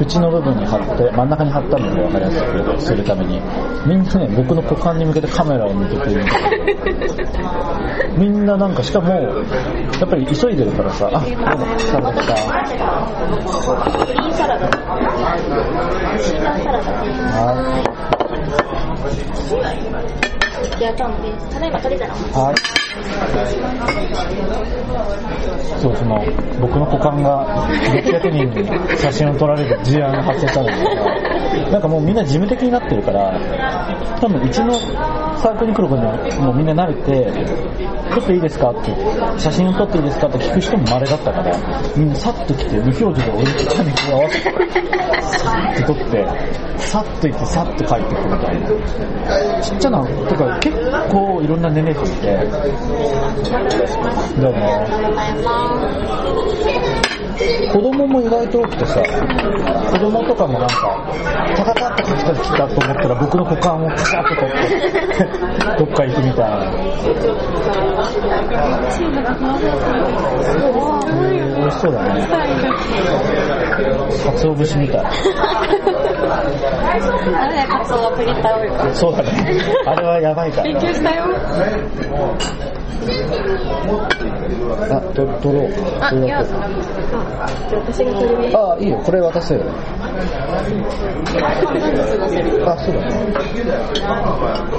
[0.00, 3.40] 縁の部分に貼って、真ん中に貼ったので分かりやすくするために、
[3.86, 6.24] みんなね、僕の股間に向けてカメラを向けてる。
[8.16, 9.20] みんななんか、しかも、や
[10.04, 12.34] っぱり急いでるからさ、あ、どうも、サラダ来た。
[14.06, 14.68] グリーンサラダ。
[16.18, 16.34] シ
[22.32, 22.56] は、い。
[25.80, 26.24] そう、その、
[26.60, 27.68] 僕の股間が
[28.02, 33.38] 600人に写真を撮られる事案が発生したんだけど、なんかもうみんな事務的になってるから、
[34.20, 34.72] 多分うちの
[35.38, 37.30] サークルに来る子にはもうみんな慣れて、
[38.10, 38.92] 撮っていいですかって、
[39.38, 41.56] 写真を撮っていいですかって聞く人も稀だったから、
[41.96, 44.50] みんなさっと来て、無表情で俺ちゃんに合わせて、
[45.38, 46.26] さって撮って、
[46.78, 49.62] さっと行ってさっと帰ってくるみたいな。
[49.62, 50.76] ちっちゃな、とか結
[51.10, 52.36] 構いろんな年齢層いて、
[54.40, 54.58] どうも。
[57.72, 59.00] 子供も意外と多くてさ、
[59.90, 60.74] 子供とかもなんか、
[61.56, 64.64] タタタって来た来たと思ったら僕の股間をカシャッと取って、
[65.78, 66.64] どっか行くみたいな。
[67.04, 72.26] えー美味しそうだね。
[74.36, 75.00] 鰹節みたい。
[77.38, 77.66] あれ
[78.16, 78.94] プリンター。
[78.94, 79.30] そうだね。
[79.86, 80.62] あれはやばいから。
[80.64, 81.26] 勉強したよ。
[84.90, 85.68] あ、と、取ろう。
[86.00, 86.68] あ、いや、じゃあ
[87.86, 88.98] 私がそれであ、いいよ。
[89.04, 89.60] これ渡せよ。
[92.66, 93.08] あ、そうだね。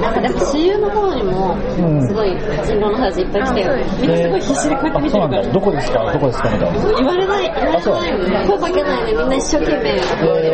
[0.02, 3.74] なんかでも、私有の方にも、うんすごい、人狼の話いっぱい来てよ。
[4.02, 5.44] みんなすごい必死でこうやって見てるから。
[5.54, 6.12] どこですか？
[6.14, 6.50] どこですか？
[6.50, 6.80] みたいな。
[6.98, 8.08] 言われない、言われあそうな
[8.44, 8.48] い。
[8.48, 9.90] 声かけないでみんな一生懸命。
[9.92, 10.00] え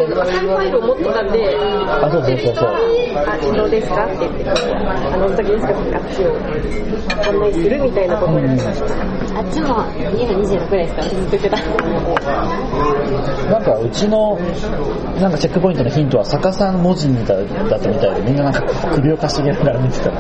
[0.08, 1.56] ファイルを持ってたんで、
[1.88, 2.70] あ、そうそうそう。
[3.16, 4.06] あ、人狼ですか？
[4.06, 5.72] って言って、あの時ですか？
[5.72, 6.36] って私を
[7.28, 9.40] 案内するみたいなことをやってました。
[9.40, 9.68] あっちも
[10.18, 11.58] 家が26ぐらいですから、ずっと言ってた。
[13.50, 14.38] なんかうちの
[15.20, 18.62] なんかチェックポイントのヒントは逆さの文字みたいだったみたいでみんななんか
[18.96, 20.12] 首をかしげながら見てた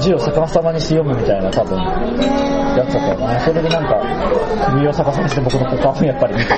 [0.00, 6.48] 字を逆さまにして読むみたいな多分やつだったよなそれでなんか首を逆さにして僕の股間をやっぱり見て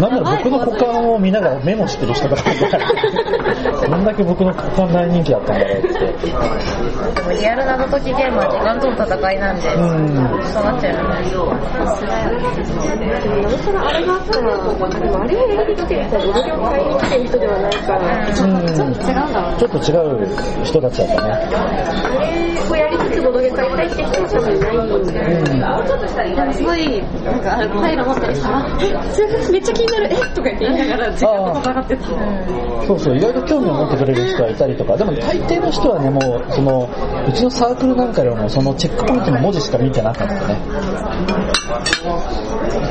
[0.00, 5.90] なんだろう僕の股間を見ながらメモしてる人がいてどんだけ僕の股間大人気だったんだろうって。
[5.90, 10.44] でもリアル謎解きゲームは時間との戦いなんで、うん。
[10.52, 11.54] そうなっちゃうよ。
[12.96, 13.20] ね。
[13.20, 19.58] でもなおさらあれがあったら、でもあれをやりに来てる人いに来てる人ではないから、ちょっと違うんだろうね。
[19.58, 21.38] ちょっと違う人たちだったねあ
[22.28, 25.20] れをやりつつボドゲ買いたいって人は多分いないんで、
[26.34, 32.06] でもすごい、なんか、イル持ってる人は、え、それめっちゃ気になる、えとか言って言いながら、時間と戦ってた。
[32.86, 36.88] そうそう、意外と興味を持ってくれる人はいたりとか、でも大抵の人はね、もう、その、
[37.26, 40.56] うちのサークルなんかよりも、そのチェックポイントの文字しか見てなかったね。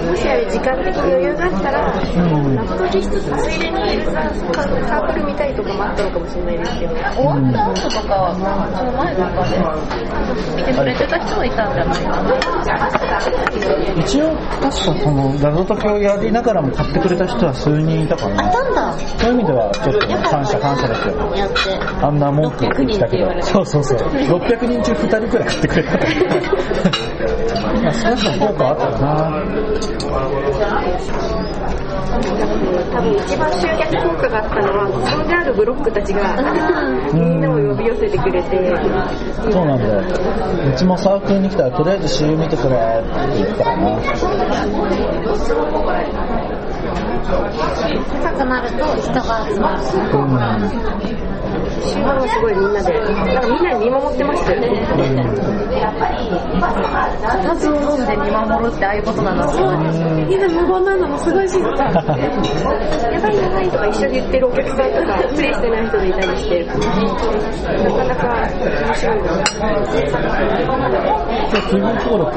[0.10, 8.34] もしあれ時間的に余裕があったら、ん謎解きしつつついでにサークル見たいとかもあったのかもしれないですけど、終わった後とか、
[8.76, 9.60] その前とかで、
[10.58, 12.30] 見てくれてた人はいたんじゃないかな。
[14.02, 18.50] 一応、確かその、謎解きをやりながらも買ってくれた人は数人いたかあ、な。
[18.50, 18.94] たんだ。
[19.18, 21.14] そういう意味では、ちょっと感謝感謝ですよ。
[21.64, 22.06] て。
[22.06, 23.42] あんな文句言ってたけど600人って言われ。
[23.42, 23.98] てそうそうそう。
[23.98, 25.92] 600人中2人くらい買ってくれた。
[27.82, 29.10] まあ、少しの効果はあったかな。
[32.92, 36.36] 多分一番集客効果があったのは、そんであるブロックたちが、
[37.14, 38.76] みんなを呼び寄せてくれて、
[39.52, 40.02] そうなんだよ。
[40.74, 44.00] うちもサークルに来たら、とりあえず CM 見てくれって言ったかな。
[48.24, 51.29] 高くなると人が集まる。
[51.80, 54.68] 今はすごいみんなで、なんかみんなに見守ってましたよね。
[57.44, 59.46] 数を飲んで見守るってああいうことなんだ
[60.28, 61.70] みんな無言なのもすごい静か。
[61.84, 62.18] やば
[63.32, 66.80] いやばいとか一緒に言ってるお客さんとか、プレイしてない人でいたりして、なか
[68.06, 68.28] なか
[68.86, 69.30] 面白いな。
[71.50, 72.32] 今日、登録、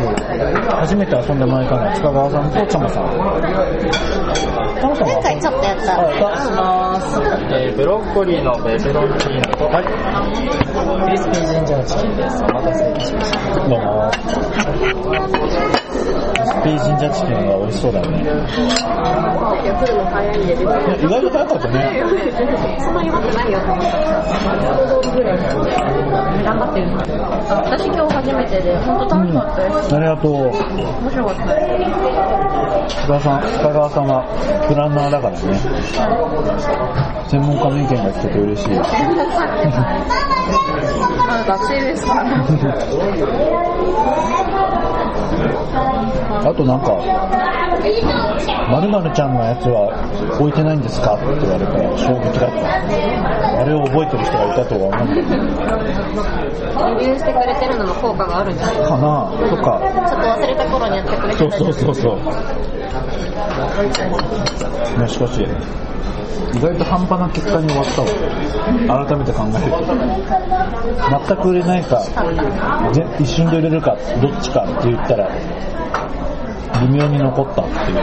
[0.76, 4.21] 初めて遊んだ前から、塚川さんとチャマさん。
[4.32, 6.00] 前回ちょっとやった。
[6.00, 7.20] あ、やったます。
[7.54, 9.84] えー、ブロッコリーのペペロンチーノと、はい。
[9.84, 12.42] クリスピージンジャーチキンです。
[12.44, 13.38] お待たせいたしました。
[13.54, 13.78] どう
[15.68, 15.81] も。
[15.92, 15.98] ス
[16.64, 18.22] ピージンジャーチキンが美味しそうだよね。
[18.22, 20.64] いや、来るの早いんで、別に。
[20.64, 22.02] いや意外と早かったね。
[22.80, 23.90] そんな弱くないよと思った。
[26.42, 26.86] 頑張ってる。
[26.96, 29.94] 私今日初めてで、本当楽しかったです。
[29.94, 30.32] ありがとう。
[30.32, 30.52] 面
[31.10, 31.60] 白かったで
[32.88, 32.96] す。
[33.02, 34.24] 塚川さん、塚川さんは
[34.68, 35.42] プランナーだからね。
[37.28, 38.70] 専門家の意見が聞けて嬉しい。
[41.22, 42.14] まだ学生ですか？
[42.14, 42.24] ら。
[46.44, 46.92] あとなんか、
[48.70, 49.90] まるまるちゃんのやつは
[50.40, 51.14] 置いてないんですか？
[51.14, 53.60] って言われたら衝撃だった。
[53.60, 55.14] あれを覚えてる人がいたとは思うん
[56.98, 59.30] ビューしてくれてるのも効果があるんじゃないかな？
[59.50, 59.80] とか。
[60.08, 62.18] ちょっと忘れた頃にやってくれてそうたそうそうそう。
[65.00, 65.46] ね、しかし、
[66.54, 69.06] 意外と半端な結果に終わったわ。
[69.06, 69.82] 改めて考えると。
[71.26, 72.02] 全く売れないか
[73.18, 75.30] 一瞬で売れるかどっちかって言ったら
[76.80, 78.02] 微妙に残ったっていうね。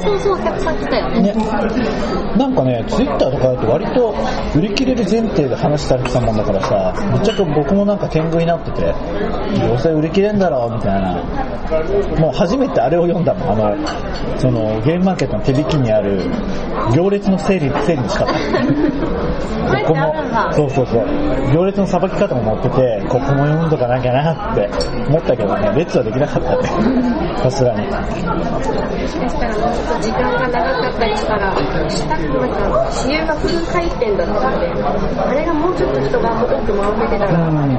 [0.00, 1.22] でも開始早々お客さん来たよね。
[1.22, 1.34] ね、
[2.36, 4.14] なんかね、ツイッターとかだと割と
[4.56, 8.94] 売り切れる前提で話されてたもんだからさ、ぶっちゃけ僕もなんか天狗になってて、
[9.66, 11.22] どうせ売り切れんだろうみたいな、
[12.18, 13.88] もう初めてあれを読んだもん、あの、
[14.38, 16.22] そのゲームマーケットの手引きにある
[16.94, 18.32] 行列の整理、整理の仕方。
[19.60, 20.14] ここも、
[20.52, 21.06] そうそうそう、
[21.52, 24.68] 行列のさばき方も載ってて、ここも読んどかなきゃなって
[25.08, 27.30] 思ったけどね、列はできなかったね。
[27.42, 27.86] さすがに。
[29.90, 31.56] と時間が長かったりしたら、
[31.90, 34.66] したなんか、支援がフル回転だったので、
[35.18, 37.70] あれがもうちょっと人が多く回ってたら、うん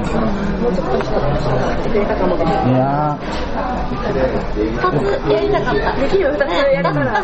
[0.62, 2.50] もうちょっと人が来てくれたかもです。
[2.68, 3.18] いや
[3.92, 6.00] 二つやりたかった。
[6.00, 7.20] できる二つやるから、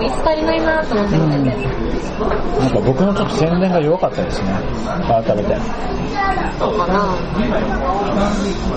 [0.00, 1.66] 見つかりないなと思って見てて。
[1.66, 4.48] ー、なんか僕のちょっと宣伝が弱かったですね、
[5.08, 5.56] 改めて。
[6.58, 7.16] そうかな。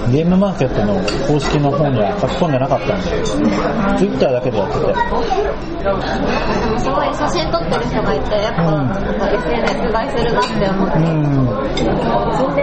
[0.09, 0.95] ゲームマーケットの
[1.27, 3.05] 公式の方には書き込んでなかったんで、
[3.97, 4.85] ツイッターだけでやってて。
[4.85, 6.01] でも
[6.79, 10.99] すごい写真撮ってる人がいて、やっぱ、なんか SNS 映えするなって思って。
[10.99, 11.53] うん。
[12.37, 12.55] 積ん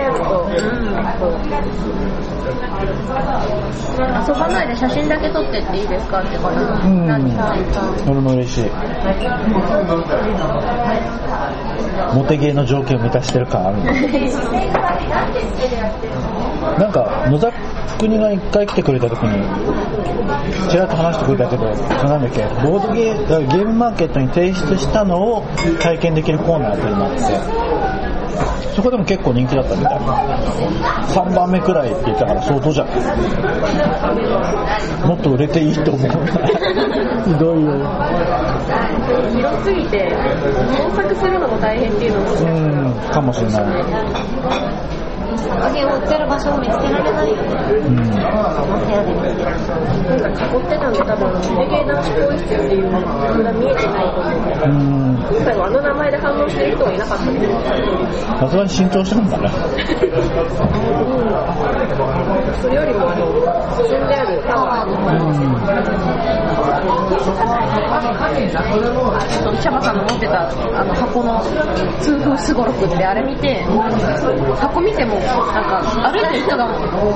[2.51, 7.07] 遊ばないで写真だけ撮ってっていいですかって言うから、うん。
[7.07, 7.55] 何か
[8.05, 8.65] それも嬉しい？
[12.15, 13.93] モテゲーの条件を満たしてる感あるな。
[16.89, 17.53] んか、野田
[17.99, 19.43] 国が一回来てくれた時に、
[20.71, 21.73] ちらっと話してくれたけど、な
[22.17, 25.45] んだっけ、ボードゲーゲームマーケットに提出したのを
[25.81, 27.21] 体験できるコーナーっていうのがあって、
[28.75, 29.99] そこでも結構人気だったみたい。
[29.99, 32.89] 3番目くらいって言ったから相当じゃん。
[35.07, 36.11] もっと売れていいと思う。
[37.27, 37.73] ひどいよ。
[39.35, 40.13] 広すぎて、
[40.79, 43.65] 工作するのも大変っていうのも、うん、かもしれない。
[45.39, 47.43] 作品を売ってる場所を見つけられないよね。
[47.71, 47.95] うん。
[47.95, 48.03] 部
[48.91, 49.51] 屋で見つける。
[50.21, 50.35] なん。
[50.35, 50.93] か囲ってたん。
[50.93, 53.01] で多分、レゲエ男子更衣室っていうの
[53.45, 54.35] が見えてないと思う。
[54.35, 55.23] うん。
[55.31, 57.47] 今回はあの名前で反応してる人はいなかったです。
[58.27, 59.31] さすがに新調したん。
[59.31, 59.47] だね。
[60.03, 60.11] う
[61.07, 61.39] ん。
[62.61, 63.31] それよりもあの、
[63.77, 64.01] 積ん。
[64.11, 64.97] であるタワーの
[69.31, 70.01] そのシャバさん。
[70.01, 71.41] の持ってたあの箱の
[72.01, 75.65] 痛風すごろくってあれ見て箱見てもなん。
[75.65, 76.67] か歩いてる人が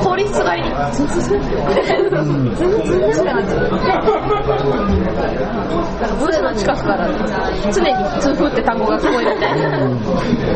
[0.03, 1.53] 通りすがりにズンズンズンって
[2.57, 3.81] ズンズンズンってなっちゃうなん。
[3.81, 3.85] か
[6.19, 7.09] ブースの近くから
[7.73, 9.79] 常に痛風って単語が聞こえるみたいな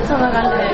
[0.06, 0.20] そん。
[0.20, 0.64] な感じで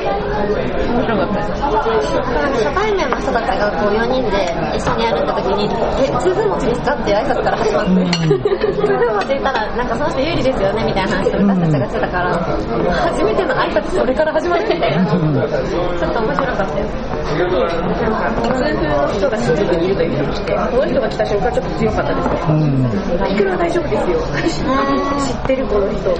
[0.95, 4.37] 面白かったです初対面の人たちがこう4人で
[4.77, 5.65] 一緒に歩いた時に
[6.05, 7.91] 「え通風持ちですか?」っていう挨拶から始まって
[8.75, 9.89] 通風持ち言ったらなん。
[9.89, 15.27] かその人有利ですよねみたいな話を私たちがしてたから初めての挨拶それから始まるみたいなちょっと
[16.21, 22.35] 面白かったよ痛風の人が新宿にいるという人もして、この人が来た瞬間ちょっと強かったですね。
[22.49, 23.33] うん。
[23.33, 24.21] いくら大丈夫ですよ。
[25.27, 26.11] 知ってるこの人。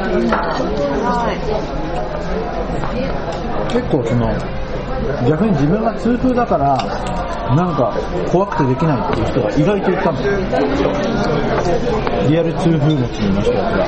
[3.69, 4.33] 結構その、
[5.29, 7.93] 逆に自分が痛風だから、なんか
[8.31, 10.29] 怖くてできないっていう人が意外といたんです
[10.83, 10.91] よ。
[12.29, 13.87] リアル痛風持ちの人たちが。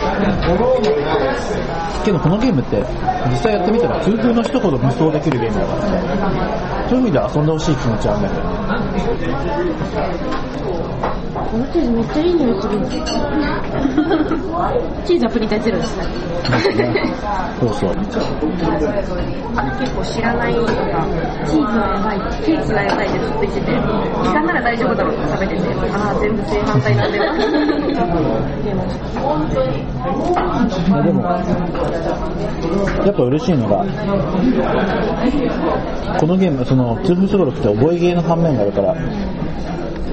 [2.04, 2.84] けどこのゲームって
[3.28, 5.88] 実際やってみたら痛風の人ほど無双できるゲームだからさ、
[6.88, 8.42] そういう意味で遊んでほしい気持ちはあるんだけど
[10.62, 10.65] ね。
[11.50, 12.30] このチーズめっちゃい。
[12.30, 12.34] い。
[12.34, 12.60] 匂い。
[12.60, 12.78] する
[15.06, 16.04] チーズはプリン体ゼロですね
[17.60, 17.94] そうそう。
[17.96, 20.54] 結構知らない。
[20.54, 20.72] のが、
[21.46, 23.08] チーズはやばい、ケーキはやばい。
[23.08, 27.38] ってずっと言ってて、時間なら大丈夫だろうって食べてて、ああ、全部正反対なんだよな。
[30.90, 31.22] まあでも、
[33.06, 33.56] やっぱ嬉しい。
[33.56, 33.84] のが、
[36.20, 38.94] このゲーム、その、ツーフスゴロって覚えゲーの反面があるから、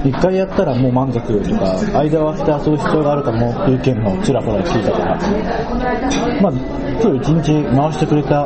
[0.05, 5.17] 一回やったらもう満足とか、間を空けて遊ぶ必要があるかもっていう件もちらほら聞いたから、
[6.41, 6.51] まあ、
[7.01, 8.45] 今日一日回してくれた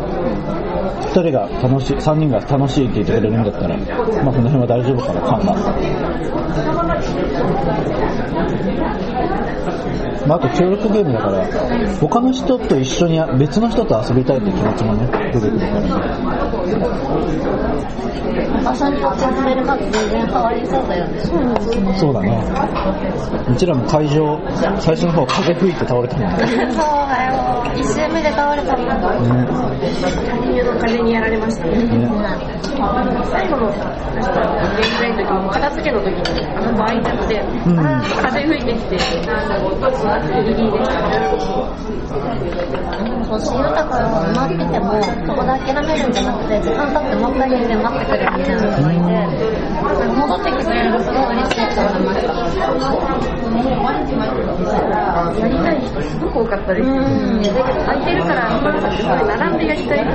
[1.01, 3.75] 二人が楽しい、三人が楽しいって言ってくれるんだったら、
[4.23, 5.55] まあこの辺は大丈夫かな、感が。
[10.27, 11.47] まあ、あと協力ゲームだから、
[11.99, 16.36] 他の人と一緒に別の人と遊びたいって気持ちもね、出てくるからね。
[18.63, 21.24] 場所によってスペルが全然変わりそうだよね
[21.97, 22.43] そうだね。
[23.49, 24.39] うちらも会場、
[24.80, 26.47] 最初の方風吹いて倒れたもんね。
[26.47, 28.97] そうだよ一周目で倒れたりとか。
[30.57, 31.78] 羽の風にやられましたね。
[31.78, 32.07] ね
[33.32, 34.41] 最後の、確か、
[34.76, 36.22] ゲームプレイの時も、片付けの時に、
[36.55, 39.03] あそこ開いちゃって、うんあ風吹いてきて、ギ
[40.43, 41.07] リギリでした。
[43.28, 44.93] そう、死ぬだから待ってても、
[45.26, 49.11] そこで諦めるんじゃなくて、時間経ってもう一回家で待ってくれるみたいなのがいて、
[50.15, 52.34] 戻ってきてくれるのすごい嬉しいと思いました。
[55.38, 56.88] やりたい人すごく多かったです。
[57.62, 58.49] うんだけど空いてるから、
[58.97, 60.05] すごい並んでやりたい。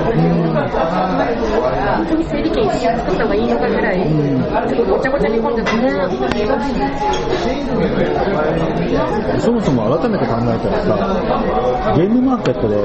[1.92, 5.92] 本当に整理券一緒に作った方がいいのかぐらい、ちょっとごちゃごちゃに混んでたね。
[9.38, 12.76] そもそも改めて考えたらさ、ゲームマーケットで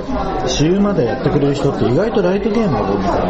[0.48, 3.22] 私有までやってくれる人って意外とライトゲームが多いみたい。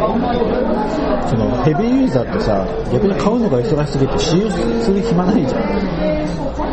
[1.28, 6.67] そのヘビーユーザーってさ、逆に買うのが忙しすぎて私有する暇ないじゃん。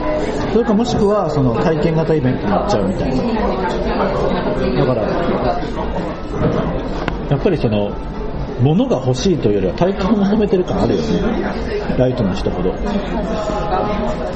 [0.55, 3.23] それかもしくはその体験型イベントになっちゃうみたいな。
[3.25, 5.03] だから、
[7.29, 7.91] やっぱりその、
[8.61, 11.07] 物が欲しいというよりは体験を求めてる感あるよね。
[11.97, 12.73] ライトの人ほど。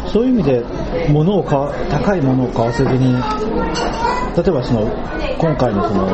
[0.08, 0.64] そういう意味で、
[1.10, 4.88] 物を買わ、高いものを買わせずに、例えばその、
[5.38, 6.08] 今回のその、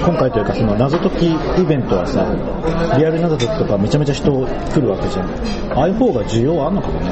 [0.00, 2.26] 今回というかその謎解きイベントはさ、
[2.98, 5.28] リアル謎解きとかめちゃめちゃ人来るわけじゃん。
[5.78, 7.10] ああいう方が需要あんのかもね。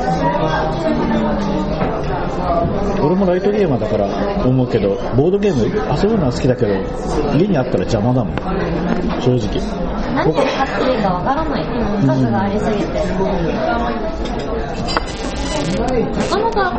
[3.00, 4.06] 俺もライトゲーマーだから
[4.44, 5.64] 思うけど、ボードゲーム
[5.96, 6.74] 遊ぶのは好きだけど、
[7.36, 8.36] 家にあったら邪魔だもん。
[9.20, 9.60] 正直。
[10.18, 10.46] 何を買っ
[10.84, 11.64] ていいかわからない。
[12.04, 12.98] 数がありすぎて。
[15.78, 16.72] なかなか、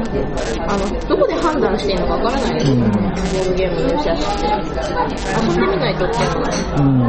[0.68, 4.48] あの、どこで判断していいのかわからないですよ、ボードゲームの良し悪しって。
[4.48, 6.50] 遊んでみないとっていうのは。
[6.76, 7.00] うん。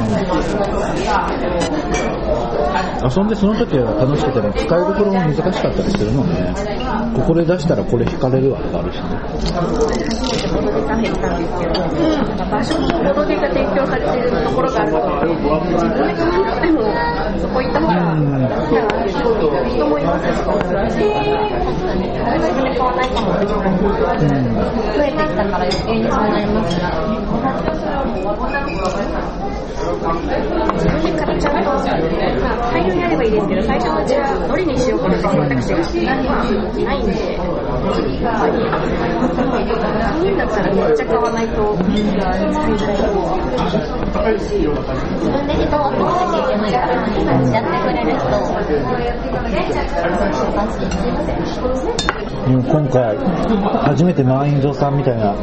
[3.03, 6.53] 遊んでその時は楽しくても使いどころも難しかったりするもんね。
[7.17, 9.17] ここで出したらこれ引かれるわとかあるしね。
[10.53, 11.41] ボドゲカフェ行ったん。
[11.41, 11.81] ですけど、
[12.51, 15.01] 場所もボドゲが提供されてるところがあると、
[15.71, 16.29] 自分で買、
[17.69, 17.89] った方
[19.49, 20.61] が、人もいますし、確
[21.87, 22.05] かに。
[22.41, 23.33] 自分で買わないかも。
[23.33, 23.41] 増
[25.01, 26.83] えてきたから余計にそうなりますね。
[29.81, 31.71] 自分で買っちゃうと、
[32.73, 38.53] 大にあればいいですけど、最初のうちはどれにしようかなって選択肢が、ないんで、そうい、
[40.31, 41.75] うんだったらめっちゃ買わないと、
[44.11, 46.87] 自分で人を集めなきゃいけないから、
[47.51, 48.75] やってくれる人を探して。
[52.47, 53.17] うん今回、
[53.85, 55.35] 初めて満員蔵さんみたいな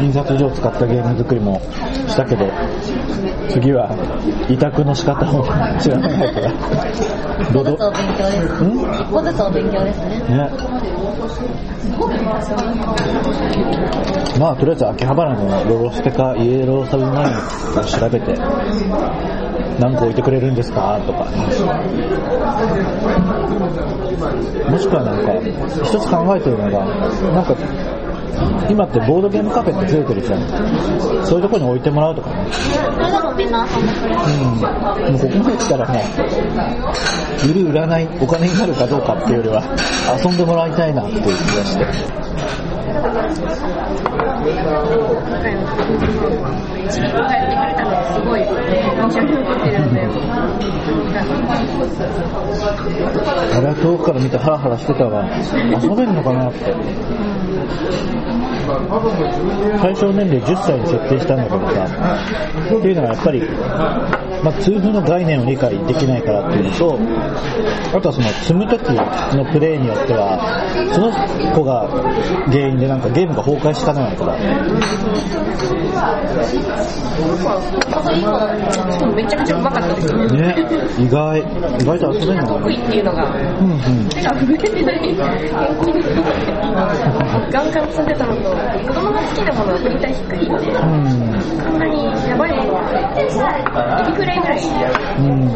[0.00, 1.60] 印刷所を使ったゲーム作りも
[2.08, 2.46] したけど、
[3.50, 3.90] 次は
[4.48, 5.44] 委託の仕方を
[5.78, 6.50] 知らないから。
[7.40, 8.64] 一個ずつお勉強です。
[8.64, 10.18] ん一個ずつお勉強ですね。
[10.28, 10.50] ね。
[14.38, 17.34] まあ、とりあえず秋葉原のロロステかイエローサブマリン
[17.80, 18.20] を調べて、
[19.78, 20.98] 何個置いてくれるんですか？
[21.06, 21.24] とか。
[24.70, 25.32] もしくはなんか、
[25.84, 26.84] 一つ考えてるのが、
[27.32, 27.54] なんか、
[28.68, 30.42] 今ってボードゲームカフェって増えてるじゃん。
[31.24, 32.46] そういうところに置いてもらうとかね。
[35.06, 35.12] うん。
[35.12, 36.04] もうここまで来たらね、
[37.48, 39.62] 売る売らないお金になるかどうかっていうよりは、
[40.22, 41.86] 遊んでもらいたいなっていう気がして。
[42.88, 43.02] 今
[45.42, 45.62] 回の
[46.78, 48.46] 一日がやってくれたのがすごい印
[49.10, 50.00] 象に残ってるので、
[53.54, 55.24] あれは遠くから見てハラハラしてたわ。
[55.82, 56.74] 遊べるのかなって。
[59.80, 61.86] 対象年齢10歳に設定したんだけどさ、
[62.76, 63.40] っていうのはやっぱり、
[64.44, 66.98] まあ、痛風の概念を理解できないからっていうのと、
[67.96, 68.82] あとはその積む時
[69.34, 70.38] のプレイによっては、
[70.92, 71.10] その
[71.54, 71.88] 子が
[72.52, 74.44] 原因でなんかゲームが崩壊しかねないから、し
[78.98, 80.26] かもめちゃくちゃうまかったですね。
[80.28, 80.54] ね、
[80.98, 81.44] 意外、意
[81.84, 83.78] 外と遊べるのか得意っていうのが、うんうん。
[84.08, 84.22] 溢
[84.52, 85.16] れてない
[87.50, 88.42] ガンガン積んでたのと、
[88.86, 91.40] 子供が好きなものは振り体低いんで、うん。
[91.58, 92.54] そんなにやばいエ
[93.24, 93.30] ビ
[94.14, 94.58] フライぐらい。
[95.18, 95.50] うん。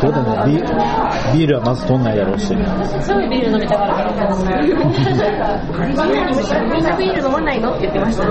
[0.00, 0.52] そうだね。
[0.52, 2.54] ビ、ビールはまず取んないだろうし。
[3.02, 4.34] すごいビール飲みたがるから。
[4.36, 6.06] みんな
[6.74, 8.24] みんなビール飲まないのって言ってました。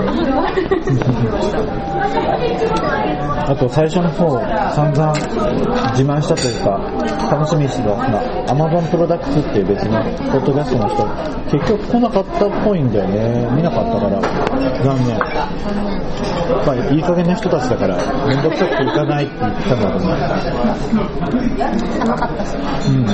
[3.50, 4.38] あと最初の方、
[4.72, 5.12] 散々
[5.92, 6.78] 自慢したというか、
[7.30, 11.06] 楽しみにしてた、アマゾンプロダクツっていう別のポッドキャストの人、
[11.50, 13.48] 結局来なかったっぽいんだよね。
[13.56, 14.20] 見なかったから、
[14.84, 15.18] 残念。
[16.66, 17.96] まあ、いい加減な人たちだから、
[18.26, 20.18] めんどくさくて行かないって言ってたんだと思う。
[21.98, 22.56] 寒かったし。
[22.88, 23.06] うん。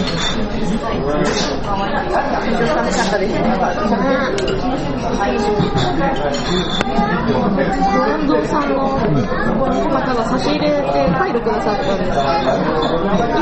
[1.37, 3.43] 寒かったですね。
[7.27, 10.83] 近藤さんの方が差し入れて
[11.19, 12.11] 貝入くださったんです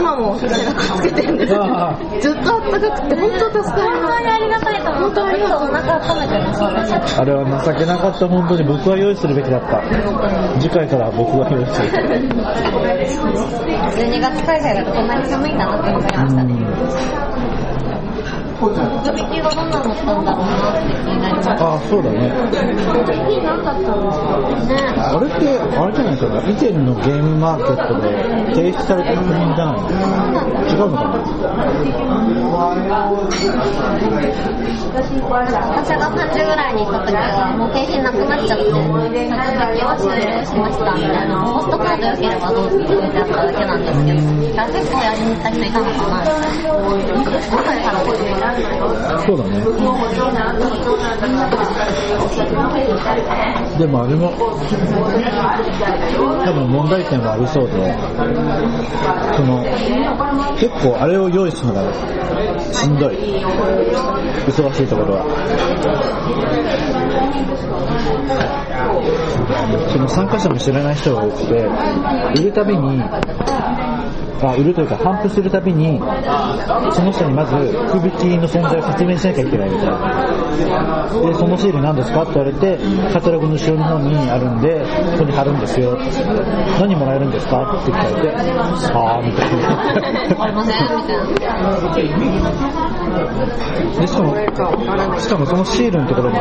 [0.00, 0.58] 今も背中
[0.96, 5.22] つけてるんですけどあずっとあったかくて本当助かり本当にありがたいと思った。
[5.22, 7.18] 本当にお腹温めてます、私。
[7.20, 9.82] あれは情けなかった、本当に僕は用意するべきだった。
[10.60, 11.88] 次回から僕が用意する。
[13.94, 17.53] 12月開催だとこんなに寒いんだなって思いましたね。
[18.64, 21.52] こちゃん飛び級はどんなの乗ったんだろうなって気になりました。
[21.60, 22.32] ああ、そうだね。
[23.28, 24.08] いいなかったんで
[24.56, 24.80] すね。
[24.96, 28.08] あれって、あれじゃないかな、以前のゲームマーケットで
[28.56, 29.92] 提出された作品じゃないの
[30.64, 31.20] 違うのかな
[34.94, 44.24] 私が30ぐらいに行った時はもう景品なくなっちゃって、作品は終了しましたみたいな、ホストカード良ければどうぞって置いてあっただけなんですけど、
[44.72, 46.24] 結構やりに行った人いたのかな
[49.26, 49.60] そうだね。
[53.78, 54.30] でもあれも、
[56.44, 57.94] 多分問題点はありそうで、
[59.36, 59.64] その、
[60.58, 61.92] 結構あれを用意するのが
[62.72, 63.16] しんどい。
[64.46, 65.24] 忙しいところは。
[69.92, 71.54] その参加者も知らない人が多くて、
[72.40, 73.02] 売るたびに、
[74.42, 75.98] あ売るというか、頒布するたびに、
[76.92, 77.54] その人にまず、
[77.88, 79.94] 福引きの存在を説明しなきゃいけないみたいな。
[81.22, 82.78] で、そのシール何ですかって言われて、
[83.12, 85.96] カタログの後ろの方にあるんで、ここに貼るんですよ。
[86.80, 87.62] 何もらえるんですか？
[87.82, 90.44] って聞かれて、あーみたいな。
[90.44, 90.88] ありませんみ
[91.40, 92.14] たいな。
[94.00, 94.34] で、しかも、
[95.18, 96.38] しかもそのシールのところに、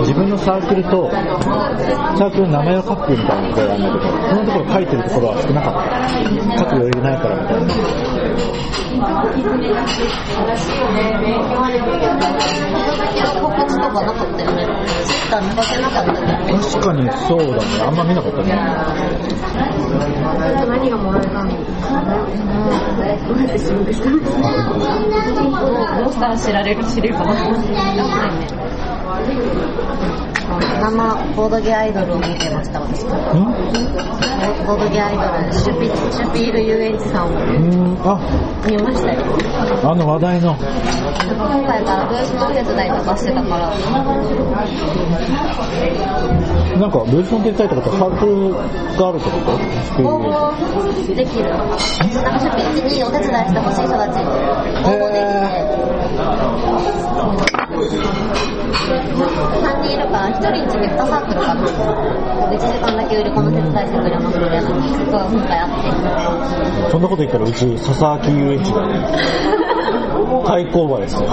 [0.00, 5.80] 自分のサークルと、サークルの名前を書くみたいなところがあるんだけど、そのところ書いてるところは少なかった。
[6.58, 7.29] 書く余裕ないから
[16.60, 17.62] 確かにそうだね。
[17.82, 18.50] あんま見なかったね。
[20.66, 27.34] 何がもらえたんですかねどうやって知るんですかねどうしたら知られる、知れるかな。
[30.58, 33.04] 生ボードゲアイドルを見てました、私。
[33.04, 33.06] ん？
[34.66, 39.22] ボードゲアイドル、シュピシュピール遊園地さんを見ましたよ。
[39.84, 40.56] あの話題の。
[40.56, 40.66] 今
[41.66, 43.70] 回からブースのお手伝いとかしてたから、
[46.78, 49.52] なんか、ブースの手伝いとかってサークルがあるってこと？
[50.02, 51.50] 応募できる。
[51.50, 52.50] なんかシュ
[52.88, 54.24] ピにお手伝いしてほしい人たち、応
[54.98, 55.30] 募できて、
[59.60, 61.60] 3人いるから、1人1で2サークルかな。
[61.62, 65.68] 1時間だけ売り込む手伝いしてくれますのが今回あっ
[66.86, 66.90] て。
[66.90, 69.06] そんなこと言ったらうち、笹秋遊園地だね。
[70.46, 71.28] 対抗馬ですよ。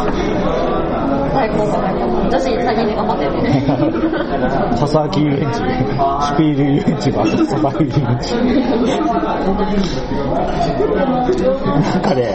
[1.38, 3.64] 最高か女子3人で頑張ってるね。
[4.76, 8.34] 笹秋遊園地、シュピール遊園地が笹秋遊園地。
[11.94, 12.34] なんかね、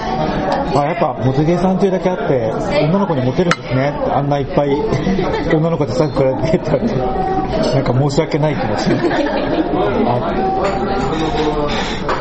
[0.76, 2.52] あ、やっぱモテゲーさんというだけあって、
[2.84, 4.76] 女の子にモテるんですねって、あんないっぱい
[5.52, 6.86] 女の子でさっきから出てたって、
[7.74, 8.86] なんか申し訳ない気持ち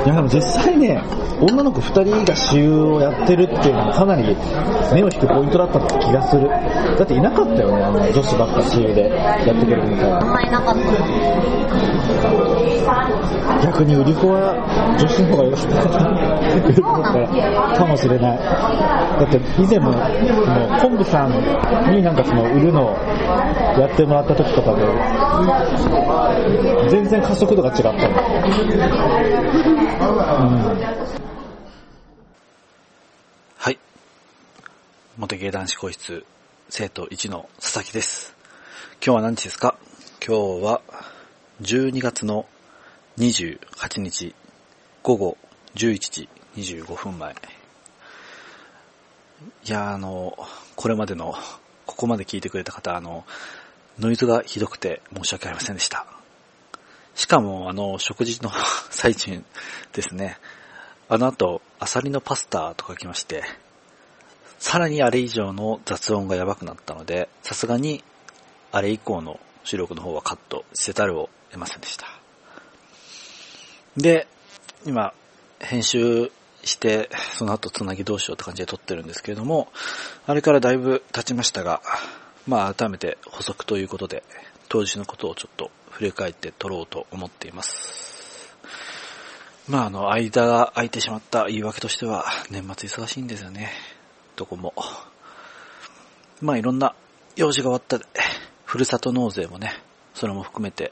[0.03, 0.99] いやでも実際ね、
[1.41, 4.35] 女の子2人が主遊をやってるっていうのもかなり
[4.93, 6.49] 目を引くポイントだった気がする。
[6.97, 10.19] だっていなかったよね、あの女子ばっか主遊でやってくれるみたいな。
[10.19, 10.91] あんまりなかったの。
[13.63, 14.55] 逆に売り子は
[14.99, 15.85] 女子の方がよろしくない
[17.77, 18.37] かもしれない。
[18.37, 20.01] だって以前も、もう
[20.81, 21.31] 昆布さん
[21.95, 22.97] になんかその売るのを
[23.79, 24.83] やってもらった時とかで、
[26.89, 27.99] 全然加速度が違ったの。
[30.41, 30.81] うん
[33.57, 33.77] はい。
[35.17, 36.25] モテ芸男子更室
[36.73, 38.33] 生徒1の佐々木です。
[39.05, 39.75] 今日は何日ですか？
[40.25, 40.81] 今日は
[41.61, 42.45] 12月の
[43.17, 44.33] 28日
[45.03, 45.37] 午後
[45.75, 47.35] 11時25分前。
[49.65, 50.37] いやあの、
[50.77, 51.35] これまでの、
[51.85, 53.25] ここまで聞いてくれた方、あの、
[53.99, 56.07] ノイズがひどくて申し訳ありませんでした。
[57.15, 58.49] しかも、あの、食事の
[58.89, 59.43] 最中
[59.91, 60.37] ですね。
[61.09, 63.43] あの後、アサリのパスタとか来まして、
[64.61, 68.03] さらにあれ以上の雑音がやばくなったので、さすがに、
[68.71, 72.05] あれ以降の収録の方はカットせざるを得ませんでした。
[73.97, 74.27] で、
[74.85, 75.15] 今、
[75.59, 76.31] 編集
[76.63, 79.67] して、その後つなぎどうしようって感じで撮ってるんですけれども、
[80.27, 81.81] あれからだいぶ経ちましたが、
[82.45, 84.23] まあ改めて補足ということで、
[84.69, 88.55] 当時のことをちょっと振り返って撮ろうと思っています。
[89.67, 93.71] まああの、間が空いてしまった言い訳としては、年末忙しいんですよね。
[94.41, 94.73] どこも。
[96.41, 96.95] まあいろんな
[97.35, 98.05] 用事が終わったで、
[98.65, 99.71] ふるさと納税もね、
[100.15, 100.91] それも含めて、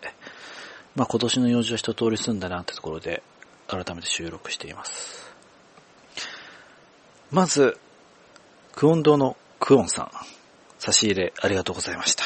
[0.95, 3.23] まあ今年の用事は一通り済んだなってところで、
[3.67, 5.33] 改めて収録しています。
[7.31, 7.79] まず、
[8.75, 10.11] クオン堂のクオンさん、
[10.77, 12.23] 差し入れありがとうございました。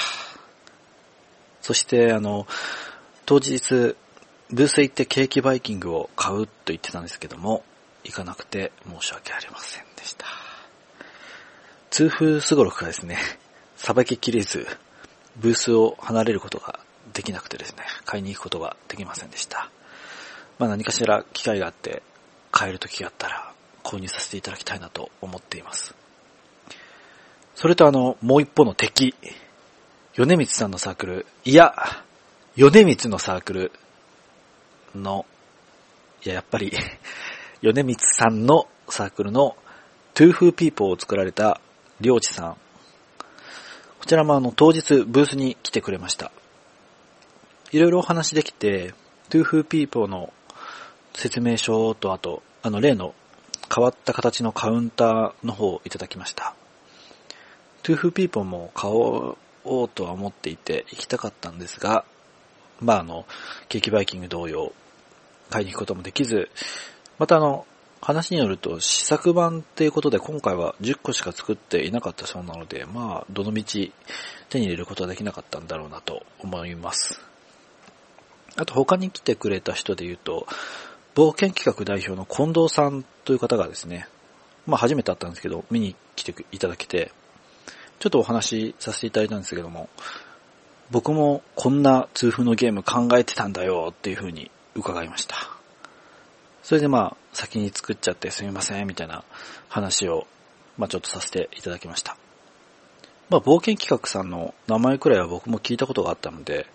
[1.62, 2.48] そして、あの、
[3.26, 3.96] 当日、
[4.50, 7.64] ブースへ行ってケーキバイキングを買うと言ってたんですけども、
[8.04, 10.43] 行かなくて申し訳ありませんでした。
[11.94, 13.20] 痛風すごろくがですね、
[13.76, 14.66] さばききれず、
[15.38, 16.80] ブースを離れることが
[17.14, 19.70] できなくてですね、買いに行くことができませんでした。
[20.58, 22.02] まあ何かしら機会があって、
[22.50, 25.94] 買える時があったら購入させていただきたいなと思っています。
[27.54, 29.14] それとあの、もう一方の敵、
[30.16, 31.76] 米光さんのサークル、いや、
[32.56, 33.72] 米光のサークル
[34.96, 35.28] の、
[36.26, 36.74] いや、やっぱり、
[37.62, 39.56] 米光さんのサークルの、
[40.16, 41.62] トゥーフーピーポーを作られた、
[42.04, 42.58] りょうちさん。
[43.98, 46.34] こちらもあの、当日ブースに来てくれました。
[47.72, 48.94] いろいろお話できて、
[49.30, 50.34] トゥーフーピーポーの
[51.14, 53.16] 説明書と、あと、あの、例の
[53.74, 56.56] 変わった形のカウンターの方をいただきました。
[57.84, 62.04] トゥーフーピーポーも買おうとは思っていて行きたかったんですが、
[62.82, 63.26] まああの、
[63.70, 64.74] ケーキバイキング同様、
[65.50, 66.50] 買いに行くこともできず、
[67.18, 67.66] またあの、
[68.04, 73.64] 話によると試作版っていうことで今回は10個しか作っていなかったそうなので、まあ、どの道
[74.50, 77.22] 手に入れることはできなかったんだろうなと思います。
[78.56, 80.48] あと他に来てくれた人で言うと、
[81.16, 84.08] 冒険企画代表の近藤さんという方がですね、
[84.68, 87.12] まあ初めて会ったんですけど、見に来ていただけて、
[88.00, 89.90] ちょっとお話しさせていただいたんですけども、
[90.92, 95.53] 僕もこんな痛風のゲーム考えてたんだよっていう風に伺いました。
[96.64, 99.24] それでまあ先に作っちゃってすみませんみたいな
[99.68, 100.26] 話を、
[100.78, 102.18] まあちょっとさせていただきました。
[103.30, 106.66] まあ冒険企画さんの名前くらいは僕も聞いたことがあったので、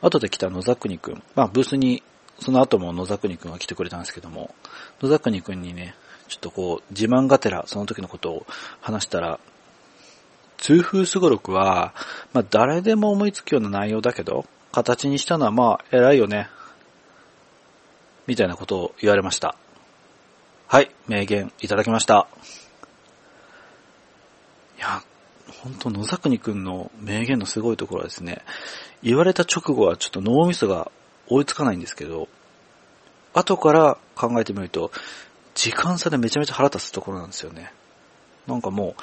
[0.00, 2.02] 後で来た野沢国くん、まあブースに
[2.40, 4.54] その後も野沢国くんが来てくれたんですけども、
[5.00, 5.94] 野沢国くんにね、
[6.28, 8.46] ちょっとこう自慢がてらその時のことを
[8.80, 9.38] 話したら、
[10.58, 11.94] 痛風すごろくは、
[12.32, 16.48] まあ誰でも思いつくような内容だけど、形にしたのはまあ偉いよね。
[18.26, 19.56] みたいなことを言われました。
[20.66, 22.28] はい、名言いただきました。
[24.76, 25.02] いや、
[25.62, 28.42] 本当野沢国くんの名言のすごいところはですね、
[29.02, 30.90] 言われた直後はちょっと脳みそが
[31.28, 32.28] 追いつかないんですけど、
[33.32, 34.90] 後から考えてみると、
[35.54, 37.72] 時間差でめちゃめちゃ腹立つところなんですよね。
[38.46, 39.02] なんかもう、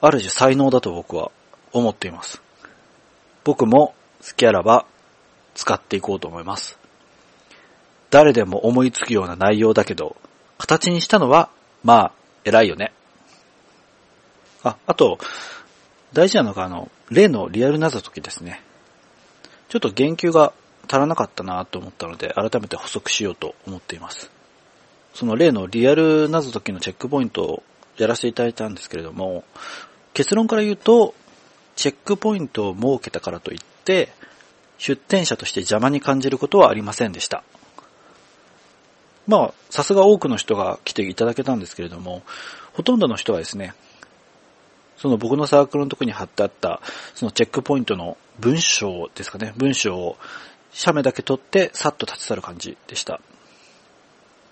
[0.00, 1.30] ある種才能だと僕は
[1.72, 2.40] 思っています。
[3.44, 4.86] 僕も好きあらば
[5.54, 6.77] 使っていこうと思います。
[8.10, 10.16] 誰でも思いつくような内容だけど、
[10.56, 11.50] 形にしたのは、
[11.84, 12.12] まあ、
[12.44, 12.92] 偉いよね。
[14.62, 15.18] あ、あと、
[16.12, 18.62] 大事なのがあの、例のリアル謎解きですね。
[19.68, 20.52] ちょっと言及が
[20.86, 24.30] 足らなかったなと思ったので、改めて補足しようと思っています。
[25.14, 27.62] その例のリアル謎解きのチェックポイントを
[27.98, 29.44] やらせていただいたんですけれども、
[30.14, 31.14] 結論から言うと、
[31.76, 34.08] チェックポイントを設けたからといって、
[34.78, 37.44] 出店者として邪魔に感じることはありませんでした。
[39.28, 42.22] まあ、さすが多くの人が来ていただけたんですけれども、
[42.72, 43.74] ほとんどの人はですね、
[44.96, 46.80] その僕のサークルのとこに貼ってあった、
[47.14, 50.16] そのチェックポイントの文章ですかね、文章を
[50.72, 53.20] 写メだけ取ってさっと立ち去る感じでした。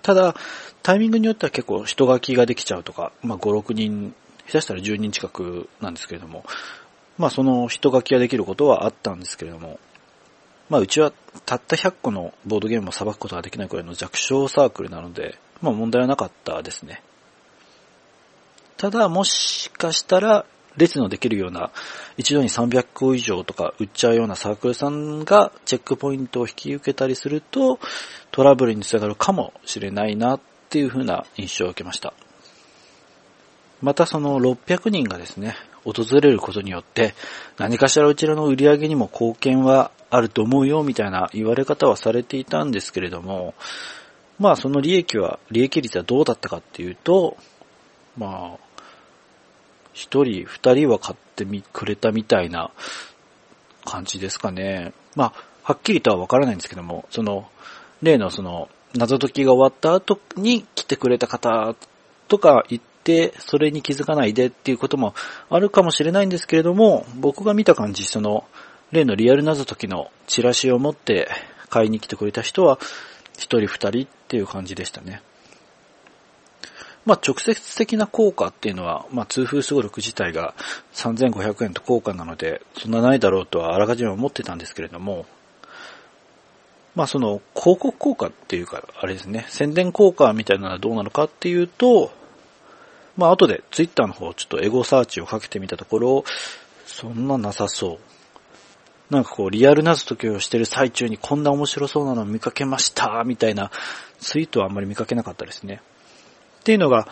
[0.03, 0.37] ただ、
[0.83, 4.15] タイミングによっては結構人書きができちゃうとか、まあ5、6人、
[4.47, 6.45] 下手したら10人近くなんですけれども、
[7.17, 9.81] まあその人書きができることはあったんですけれども、
[10.69, 11.13] まあうちは
[11.45, 17.03] たった100個のボードゲームをさばくことができないくらいの弱小サークルなので、まあ問題はなかったですね。
[18.77, 20.45] ただ、もしかしたら、
[20.77, 21.71] 列のできるような、
[22.19, 27.79] 一度に300個以上とか売っちゃうようなサークルさんがチェックポイントを引き受けたりすると、
[28.31, 32.13] トラブルにつながるかもしれないなっていう風な印象を受けました。
[33.81, 35.57] またその600人がですね、
[35.93, 37.15] 訪れることによって、
[37.59, 43.55] 何かしらうちらの売り上げにも貢献はあると思うよみたいな言われ方はされていたんですけれども、
[44.39, 47.37] まあその利益は、利益率はどうだったかっていうと、
[48.19, 48.67] まあ、
[49.93, 52.71] 一人、二人は買ってみ、くれたみたいな
[53.85, 54.93] 感じですかね。
[55.15, 55.33] まあ、
[55.63, 57.49] はっきりとはわからないんですけども、その、
[58.03, 61.75] 例のその、謎解きが終わった後に来てくれた方
[62.29, 65.15] とか言って、それに気づかないでっていうことも
[65.49, 68.45] あるかもしれないんですけれども、僕が見た感じ、その、
[68.91, 71.29] 例のリアル謎解きのチラシを持って
[71.71, 72.81] 買いに来てくれた人は、
[73.35, 75.23] 一人二人っていう感じでしたね。
[77.05, 80.55] まあ、直接的な効果っていうのは、まあ、通風すごろく自体が
[80.95, 85.27] 3500円と高価なので、そんなないだろうとはあらかじめ思ってたんですけれども、
[86.97, 92.11] まあ、その広告効果っていうか、あれですね、宣伝効果みたいなのはどうなのかっていうと、
[93.17, 96.25] まあ、後でツイッターの方ちょっとエゴサーチをかけてみたところ、
[96.87, 97.99] そんななさそう。
[99.11, 103.71] なんかこう、リアル謎解きをしてる最中にこんな面白そうなのを見かけましたみたいな
[104.19, 105.81] ツイートはあんまり見かけなかったですね。
[106.61, 107.09] っていうのが、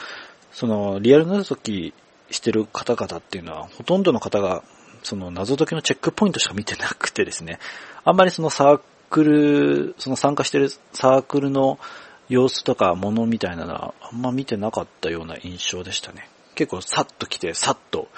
[0.52, 1.94] その、リアル謎解き
[2.30, 4.64] してる方々っていうのは、ほとんどの方が、
[5.02, 7.58] その謎解きのチェックポイントしか見てなくてですね、
[8.04, 8.80] あんまりそのサー
[9.10, 11.78] クル、その参加してるサークルの
[12.28, 16.28] 様子とかものみたいなのは、あんま見てなかったような印象でしたね。
[16.54, 18.08] 結構さっと来て、さっと、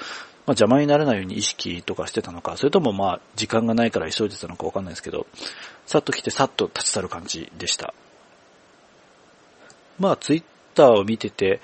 [0.47, 5.27] まあ邪魔にならないように意識とかしてたのか、それともまあ時間がないから急いでたのかわかんないですけど、
[5.87, 7.95] さっと来てさっと立ち去る感じでした。
[9.99, 10.45] まあツイッ
[10.75, 11.61] ターを見てて、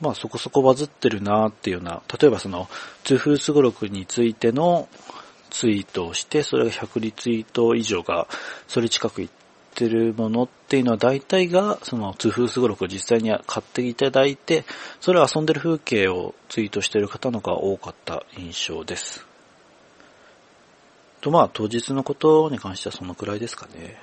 [0.00, 2.68] まあそこそこバズってるなーっていうような、例えばその、
[3.04, 4.88] 通風すごろくについての
[5.50, 8.28] ツイートをして、それが100リツイート以上が、
[8.66, 9.28] それ近くいっ
[9.78, 14.64] てるものっていうのは大体が、その通風すごろくを実際に買っていただいて、
[15.00, 19.24] それを遊んでる風景をツイートしてる方のが多かった印象です。
[21.20, 23.96] とまあ当日のことに関してはそのくらいですかね。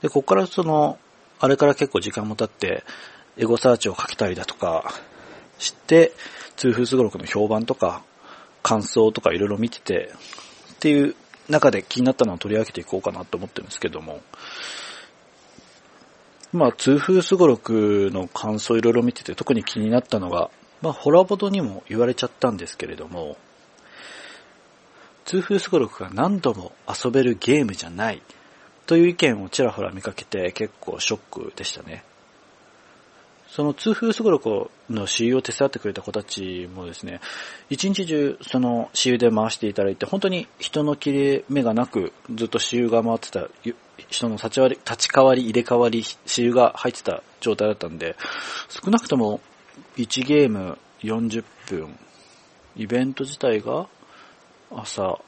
[0.00, 0.98] で、ここからその、
[1.40, 2.84] あれから結構時間も経って、
[3.36, 4.94] エゴサーチをかけたりだとか
[5.58, 6.12] して、
[6.56, 8.02] 通風すごろくの評判とか、
[8.62, 10.12] 感想とかいろいろ見てて、
[10.74, 11.16] っていう
[11.48, 14.20] 中で気になったのを取り上げていこうかなと思ってるんですけども、
[16.52, 20.50] まあ、通風すごろくの感想いろいろ見てて特に気になったのが、
[20.82, 23.36] まあ、ホラボドにも言われちゃったんですけれども、
[25.24, 28.22] 通風すごろくが何度も遊べるゲームじゃない
[28.86, 32.04] という意見をちらほら見かけて結構ショックでしたね。
[33.56, 37.22] その通風すごろくの私有を手伝ってくれた子たちもですね、
[37.70, 43.48] 一日中その私有で回していただいて、本当に人の切れ目がなくずっと私有が回ってた、
[44.08, 48.14] 人の立ち割り、立ち替わり、入れ替わり、私有が入ってた状態だったんで、
[48.68, 49.40] 少なくとも
[49.96, 51.98] 1ゲーム40分、
[52.76, 53.88] イベント自体が
[54.70, 55.18] 朝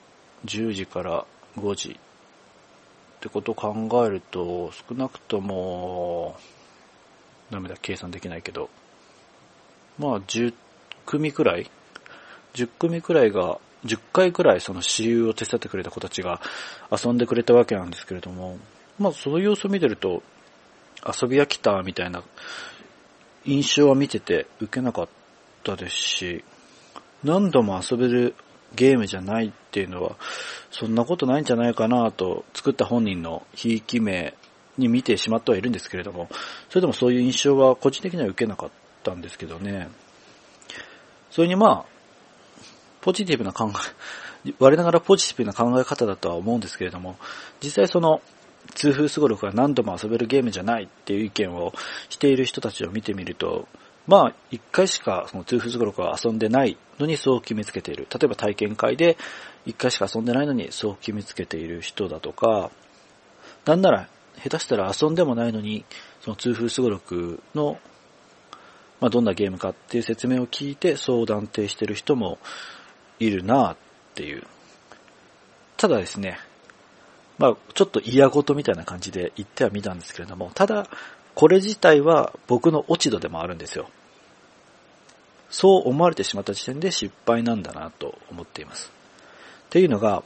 [0.44, 1.24] 10時から
[1.56, 3.74] 5時ってことを考
[4.04, 6.36] えると、少なくとも、
[7.50, 8.68] ダメだ、計算できないけど。
[9.98, 10.54] まあ、10
[11.06, 11.70] 組くらい
[12.54, 16.40] ?10 組くらいが、10回くらいその私有を手伝ってくれた子たちが
[16.90, 18.58] 遊んでくれたわけなんですけれども、
[18.98, 20.22] まあ、その様子を見てると、
[21.06, 22.22] 遊び飽きたみたいな
[23.44, 25.08] 印象は見てて受けなかっ
[25.62, 26.44] たですし、
[27.24, 28.34] 何度も遊べる
[28.74, 30.16] ゲームじゃないっていうのは、
[30.70, 34.34] そんなことないんじゃないかなと、作った本人のひいき目
[34.78, 36.28] に見てしまってはいるんですけれども、
[36.68, 38.70] それでもそういう印象は個人的には受けなかっ
[39.02, 39.88] たんですけどね。
[41.30, 41.84] それにまあ、
[43.00, 43.70] ポジティブな考
[44.44, 47.16] え、我ながらポジティブな考え方だとは思うんですけれども、
[47.62, 48.22] 実際その、
[48.74, 51.72] 通風すごろくが何度も遊べるゲームじゃないっていう意見を
[52.08, 53.66] している人たちを見てみると、
[54.06, 58.06] まあ、一回しかその通風すごろくは遊んでないのにそう決めつけている。
[58.10, 59.16] 例えば体験会で
[59.66, 62.70] 一回しか遊んでないのにそう決めつけている人だとか、
[63.64, 64.08] なんなら
[64.42, 65.84] 下手したら遊んでもないのに、
[66.20, 67.78] その通風すごろくの、
[69.00, 72.38] まあ、どんなゲームかっていう説明を聞いてそう断定してる人も
[73.18, 73.76] いるなっ
[74.14, 74.44] ていう。
[75.76, 76.38] ただですね、
[77.38, 80.88] まあ、ちょっと嫌事みたいな感じで言ってはみたんですけれども、ただ、
[81.34, 83.88] これ自体は僕の落ち度でもあるんですよ。
[85.50, 88.90] そう思われてしまった時点で失敗なんだなと思っています。
[89.66, 90.24] っていうのが、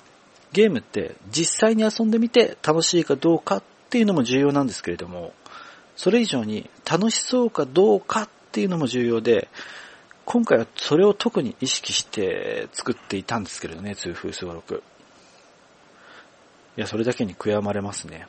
[0.52, 5.34] ゲームって実際に遊んでみて楽しいかどうかっっていうのも重要なんですけれども、
[5.96, 9.48] それ以上に楽しそうかどうかっていうのも重要で、
[10.24, 14.82] 今回はそれを特に意識して作っていたんですけれどね、通風すごろく。
[16.78, 18.28] いや、それだけに悔やまれますね。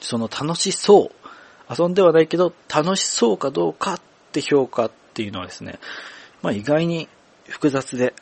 [0.00, 4.00] その楽しそう、遊んではないけど楽しそうかどうかっ
[4.32, 5.78] て評価っていうのはですね、
[6.40, 7.10] まあ意外に
[7.46, 8.14] 複雑で、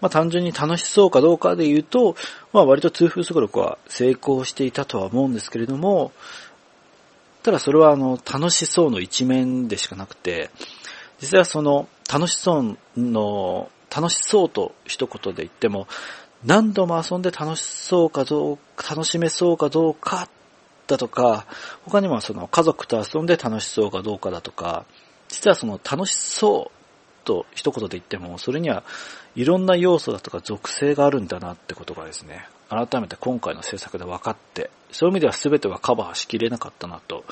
[0.00, 2.16] まあ単純に楽しそうかどうかで言うと、
[2.52, 6.12] まあ割と通風すごろくは成功していたとは思うんですけれども、
[7.42, 10.50] ただそれはあの楽しそうの一面でしかなくて、
[11.18, 15.86] 実はその楽しそうの楽しそうと一言で言っても、
[16.44, 20.28] 何度も遊んで楽しそうかどうか、楽しめそうかどうか
[20.86, 21.46] だとか、
[21.84, 24.84] 他にもその家族と遊んで楽しそうかどうかだとか、
[25.28, 26.77] 実はその楽しそう
[27.28, 28.82] と一言で言っても、それには
[29.36, 37.26] いろんな要素だとか属性があるんだなってことがですね、改めて今回の制作で分かって、そういう意味では全てはカバーしきれなかったなと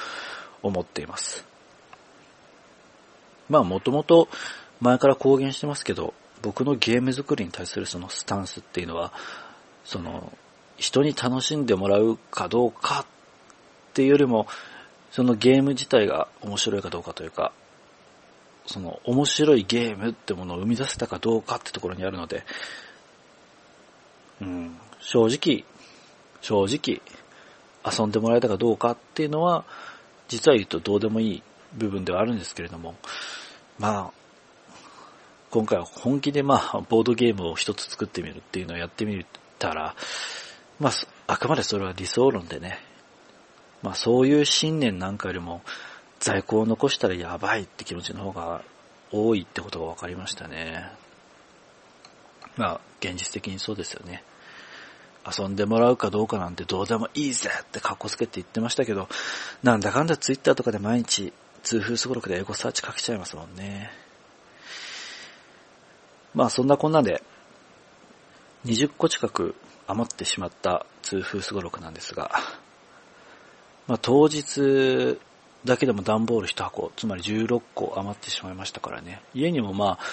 [0.62, 1.46] 思っています。
[3.48, 4.28] まあもともと
[4.80, 9.14] 前から公言してますけど、僕のゲーム作りに対するそのスタンスっていうのは、
[9.84, 10.30] その
[10.76, 13.06] 人に楽しんでもらうかどうかっ
[13.94, 14.46] ていうよりも、
[15.10, 17.52] そのゲーム自体が面白いかどうかというか、
[18.66, 22.44] その面白いゲームってものを生み出せたかどうかってところにあるので、
[24.40, 25.64] うん、正直、
[26.40, 27.00] 正直、
[27.84, 29.64] 遊んでもらえたかどうかっていうのは、
[30.28, 31.42] 実は言うとどうでもいい
[31.74, 32.96] 部分ではあるんですけれども、
[33.78, 34.12] まあ、
[35.50, 39.24] 今回は本気でまあ、ボードゲームを一つ作ってみるっていうのをやってみ
[39.58, 39.94] たら、
[40.80, 40.92] まあ、
[41.28, 42.78] あくまでそれは理想論でね、
[43.82, 45.62] まあそういう信念なんかよりも、
[46.26, 48.64] 在庫を残したらやばいって気持ちの方が
[49.12, 50.90] 多いってことが分かりましたね。
[52.56, 54.24] まあ、現実的にそうですよね。
[55.24, 59.08] 遊んでもらうかどうかなんてどうでもいいぜって格好つけて言ってましたけど、
[59.62, 63.92] なんだかんだツイッターとかで毎日痛風すごろくでエゴサーチかけちゃいますもんね。
[66.34, 67.22] まあそんなこんなで、
[68.64, 69.54] 20個近く
[69.86, 72.32] 余ってしまった痛風すごろくなんですが、
[73.86, 75.20] まあ当日
[75.66, 79.20] だけでも段ボール1箱、つまり16個余ってしまいましたからね。
[79.34, 80.04] 家にもまあ、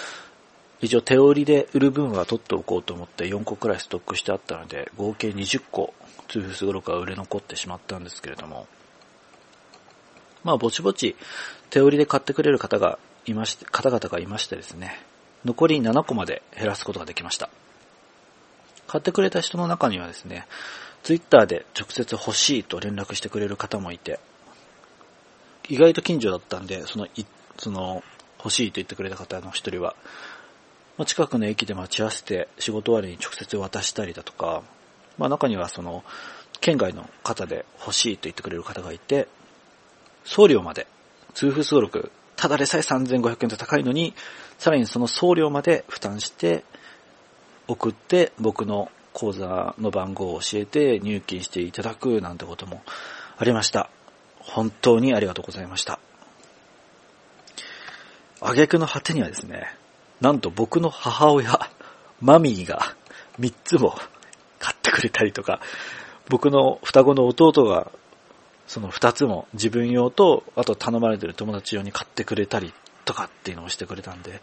[0.82, 5.94] 一応手織りで売る分は取っておこうと思って4個くらいストックしてあったので、合計20個、
[6.28, 8.68] ツーフスゴロクは売れ残ってしまったんですけれども、
[10.44, 11.16] まあぼちぼち
[11.70, 15.02] 手織りで買ってくれる方がいまして、方々がいましてですね、
[15.46, 17.50] 残り7個まで減らすことができました。
[18.88, 20.46] 買ってくれた人の中にはですね、
[21.04, 24.20] ツイッターで直接欲しいと連絡してくれる方もいて、
[25.70, 27.26] 意外と近所だったんで、その、い、
[27.58, 28.04] その、
[28.40, 29.96] 欲しいと言ってくれた方の一人は、
[30.98, 34.64] まあ、近くの駅で待ち合わせて仕事終わりに直接渡したりだとか、
[35.18, 36.04] まあ中にはその、
[36.60, 39.28] 県外の方で欲しいと言ってくれる方がいて、
[40.24, 40.88] 送料まで、
[41.34, 44.14] 通風登録、ただでさえ3500円と高いのに、
[44.58, 46.64] さらにその送料まで負担して、
[47.68, 52.82] 送って僕の口座の番号を教えて入金していただくなんてことも
[53.38, 53.90] ありました。
[54.44, 56.00] 本当にありがとうございました。
[58.42, 59.74] 挙句の果てにはですね、
[60.20, 61.60] なんと僕の母親、
[62.22, 62.96] マミーが
[63.40, 63.96] 3つも
[64.60, 65.62] 買ってくれたりとか、
[66.30, 67.92] 僕の双子の弟が
[68.68, 72.74] その2つも自分用と、あと頼まれてる友達用に買ってくれたり
[73.06, 74.42] とかっていうのをしてくれたんで、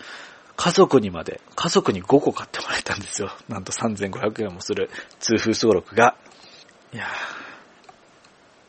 [0.57, 3.31] 家族にまで、家族に5個買ってもらえたんですよ。
[3.49, 6.17] なんと3500円もする通風すごろくが。
[6.93, 7.50] いやー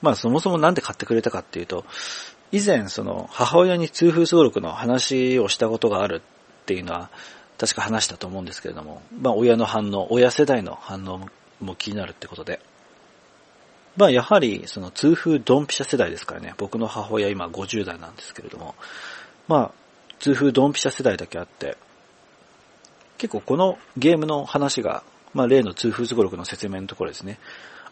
[0.02, 1.86] まあそもそもなんで買ってくれたかっていうと、
[2.52, 6.22] 以前その母親に通風すごろくの話をしたことがある
[6.62, 7.10] っていうのは
[7.58, 11.28] 確か話したと思うんですけれども、まあ親の反応、親世代の反応
[11.60, 12.60] も気になるってことで。
[13.98, 18.76] まあやはりその通風ドンピシャ世代ですからね、僕の母親今50代なんですけれども、
[19.48, 19.72] まあ
[20.20, 21.78] 通風ドンピシャ世代だけあって、
[23.18, 27.38] 結構このゲームの話が、まあ例の通風すごろくの説明のところですね、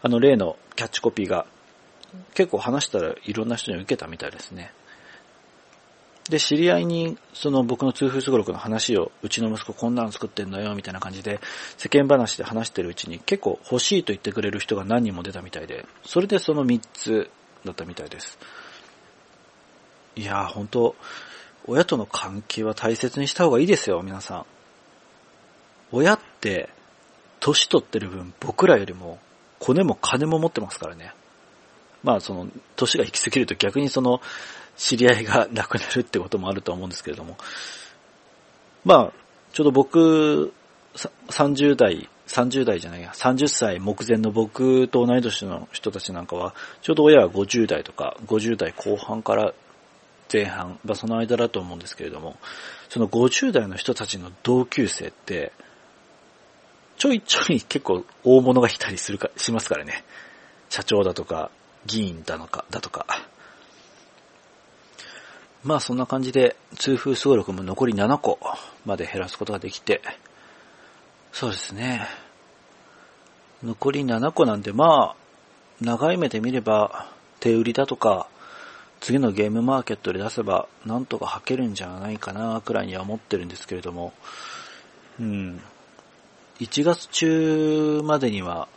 [0.02, 1.46] あの例のキャッチコピーが
[2.34, 4.72] 結構話したらいろんな人に受けたみたいですね。
[6.28, 11.40] で、知り合いに、その僕の通風すごろくの話を、うちの息子こんなの作ってんだよ、みたいな感じで、
[11.76, 17.30] 世間話で話してるうちに結構欲しいと言ってくれる人が何人も出たみたいで、それでその3つ
[17.64, 18.38] だったみたいです。
[20.14, 20.94] いやー、本当
[21.66, 24.46] 親との関係は大切にした方がいいですよ、皆さん。
[25.90, 26.68] 親って、
[27.40, 29.18] 年取ってる分、僕らよりも、
[29.58, 31.12] コネも金も持ってますからね。
[32.02, 34.20] まあその、年が行き過ぎると逆にその、
[34.76, 37.36] 知り合いが亡くなるってこともあると思うんですけれども。
[38.84, 39.12] まあ、
[39.52, 40.52] ちょうど僕、
[40.94, 49.52] 30代、30代じゃないや、30歳目前の僕と同い年の人たちなんかは、ちょうど親は50代とか、50代後半から
[50.32, 52.36] 前半、まあその間だと思うんですけれども、
[52.88, 55.52] その50代の人たちの同級生って、
[56.96, 60.04] ちょいちょい結構大物がいたりするか、しますからね。
[60.68, 61.50] 社長だとか、
[61.86, 63.06] 議員だのか、だとか。
[65.62, 68.38] まあそんな感じで、通風すごろくも残り7個
[68.84, 70.00] まで減らすことができて、
[71.32, 72.06] そうですね。
[73.62, 75.16] 残り7個なんで、まあ、
[75.80, 77.08] 長い目で見れば、
[77.40, 78.26] 手売りだとか、
[79.00, 84.12] 次のゲームマーケットで出せば、なんとか履けるんじゃないかな、くらいには思ってるんですけれども、
[85.18, 85.60] うん。
[86.58, 88.68] 1月中までには、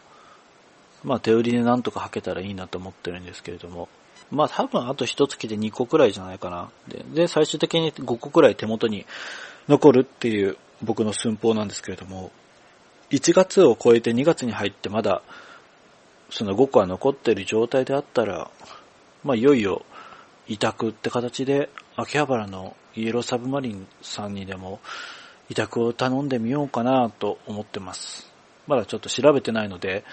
[1.04, 3.90] まあ手売りでなんとか履けたらいいなと思ってるんですけれども、
[4.32, 6.70] まあ多分あと1月で2個くらいじゃないかな。
[6.88, 9.06] で、で最終的に5個くらい手元に
[9.68, 12.32] 残るっていう僕の寸法なんですけれども、
[13.12, 15.22] 1月を超えて2月に入ってまだ
[16.30, 18.50] その5個は残ってる状態であったら、
[19.24, 19.84] まあいよいよ
[20.48, 24.80] 委託って形で秋葉原のイエローサブマリンさんにでも
[25.50, 28.32] 委託を頼んでみようかなと思ってます。
[28.68, 30.04] まだちょっと調べてないので、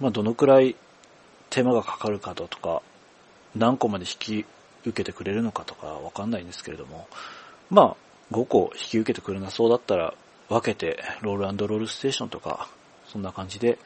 [0.00, 0.76] まあどのくらい
[1.50, 2.82] 手間がかかるかとか、
[3.54, 4.46] 何個まで引き
[4.84, 7.08] 受けてくれるのかとかわかんないんですけれども、
[7.70, 7.96] まあ
[8.32, 10.14] 5個引き受けてくれなそうだったら
[10.48, 12.68] 分けてロールロールステーションとか、
[13.06, 13.78] そんな感じで、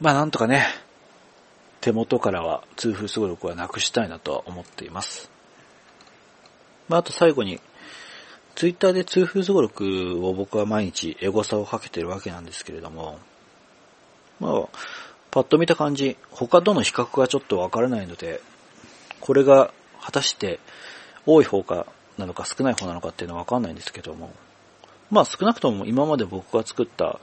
[0.00, 0.66] まあなんとかね、
[1.80, 5.30] 手元からは通風すご力はなくしたいなとは思っています。
[6.88, 7.60] まああと最後に、
[8.54, 13.18] ツイッターで通風すご力を僕は毎日エゴサをかけてるわけなんですけれども、
[14.42, 14.68] まあ、
[15.30, 18.40] パッと見た感じ、他との比較がちょっとわからないので、
[19.20, 20.58] これが果たして
[21.26, 21.86] 多い方か
[22.18, 24.32] なのか少ない方なのかっていうのはわかんないんですけども、
[25.10, 27.20] まあ少なくとも今まで僕が作った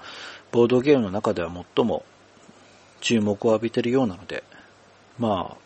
[0.51, 2.05] ボードゲームの中では最も
[3.01, 4.45] 注目を浴びてるようなので、
[5.17, 5.57] まあ、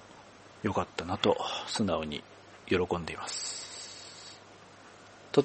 [0.64, 1.38] 良かったなと
[1.68, 2.24] 素直に
[2.66, 4.41] 喜んでいます。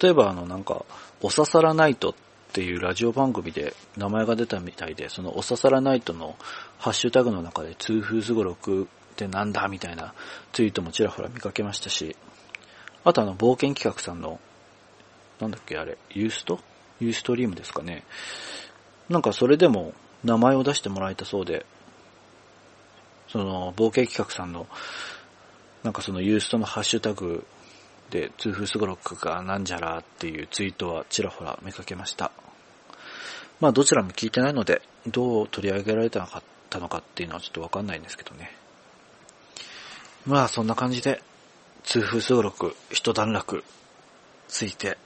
[0.00, 0.84] 例えばあのなんか、
[1.20, 2.14] おささらナイトっ
[2.48, 6.36] っていうラジオ番組で名前が出たみたいで、そのおささらナイトの
[6.78, 8.86] ハッシュタグの中で痛風すごろくっ
[9.16, 10.14] てなんだみたいな
[10.52, 12.16] ツイートもちらほら見かけましたし、
[13.04, 14.40] あとあの冒険企画さんの、
[15.40, 16.58] なんだっけあれ、ユースト？
[17.00, 18.04] ユーストリームですかね。
[19.08, 19.92] なんかそれでも
[20.24, 21.64] 名前を出してもらえたそうで、
[23.28, 24.66] その冒険企画さんの、
[25.84, 27.46] なんかそのユーストのハッシュタグ
[28.10, 32.32] で、痛風すごろくがなんじゃらっていうツイートはちらほら見かけました。
[33.60, 38.56] まあどちらも聞いてないので、どう取り上げられたのかったのかっていうのはちょっとわかんないんですけどね。
[40.26, 41.22] まあそんな感じで、
[41.84, 43.64] 痛風すごろく一段落
[44.48, 44.96] ついて、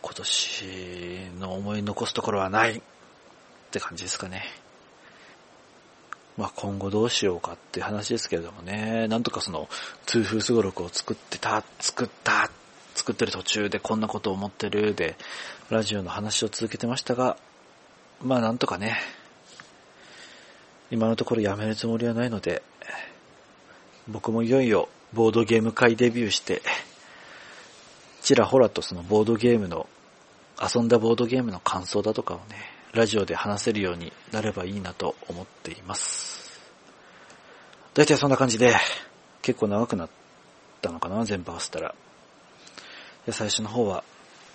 [0.00, 2.80] 今年の思い残すところはないっ
[3.70, 4.44] て感じですかね。
[6.36, 9.68] まあ今後どうしようかっていう話ですけれどもね、なんとかその、
[10.06, 12.50] 痛風すごろくを作ってた、作った、
[12.94, 15.16] 作ってる途中でこんなことを思ってるで、
[15.70, 17.36] ラジオの話を続けてましたが、
[18.22, 18.96] まあなんとかね、
[20.90, 22.62] 今のところやめるつもりはないので、
[24.08, 26.62] 僕もいよいよボードゲーム界デビューして、
[28.22, 29.86] ちらほらとそのボードゲームの、
[30.60, 36.60] 遊んだボードゲームの感想だとかをね、ラジオで話せるようになればいいなと思っています。
[37.94, 38.74] だいたいそんな感じで、
[39.42, 40.08] 結構長くなっ
[40.80, 41.94] たのかな、全部合わせたら。
[43.26, 44.04] で最初の方は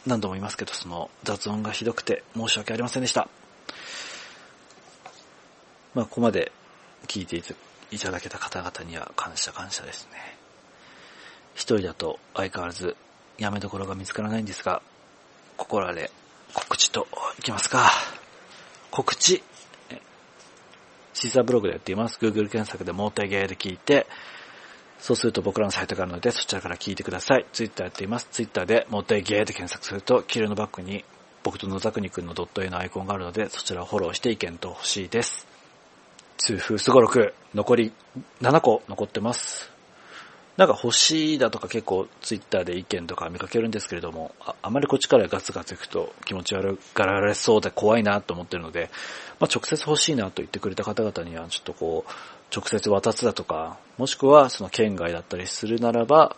[0.06, 3.28] 何度も言いますけど、その雑音がひどくて申し訳ありませんでした。
[5.94, 6.52] まあ、ここまで
[7.08, 7.42] 聞いて
[7.92, 10.38] いただけた方々には感謝感謝ですね。
[11.56, 12.96] 一人だと相変わらず
[13.38, 14.82] やめどころが見つからないんですが、
[15.58, 16.10] ここらで
[16.54, 17.90] 告知といきますか。
[18.92, 19.44] 告知。
[21.14, 22.18] シーサーブログでやっています。
[22.22, 24.08] Google 検索でモーテゲーで聞いて、
[25.00, 27.46] そうすると僕らのサイトがあるので、そちらから聞いてください。
[27.52, 28.28] Twitter やっています。
[28.32, 31.04] Twitter でモーテゲーで検索すると、黄色のバッグに
[31.44, 35.48] 僕と野沢国くんのドット絵のアイコンがあるので、そちらをフォローして意見と欲しいです。
[36.38, 37.94] 痛風すごろく、残り
[38.42, 39.79] 7個残ってます。
[40.60, 48.90] なんか欲しいだとか結構ツイッターで意見とか見かけるんですけれども、ああまりこっちからガツガツいくと気持ち悪がられそうで怖いなと思ってるので、
[49.40, 52.12] まあ、直接欲しいなと言ってくれた方々にはちょっとこう、
[52.54, 56.36] 直接渡すだとか、もしくはその県外だったりするならば、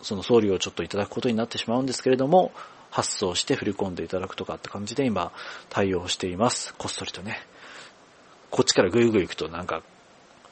[0.00, 2.52] その送料をちょっといただくことになってしまうんですけれども、
[2.92, 5.32] 発送して振り込んでいただくとかって感じで今
[5.70, 6.72] 対応しています。
[6.78, 7.40] こっそりとね。
[8.52, 9.82] こっちからグイグイ行くとなんか、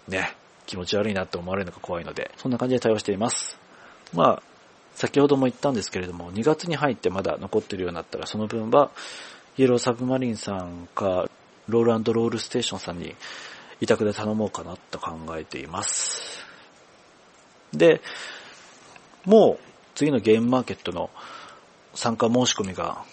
[0.09, 0.35] ね、
[0.69, 3.59] 気持ち悪いなって思われるのが怖いので、そんな感じで対応しています。
[4.15, 4.43] まあ、
[4.95, 8.91] 先ほども言ったんですけれども、2月に入ってまだ残ってるようになったら、その分は、
[9.57, 11.29] イエローサブマリンさんか、
[11.69, 13.15] ロールロールステーションさんに
[13.81, 16.45] 委託で頼もうかなと考えています。
[17.73, 18.01] で、
[19.25, 19.65] もう
[19.95, 21.11] 次のゲームマーケットの
[21.95, 23.05] 参加申し込みが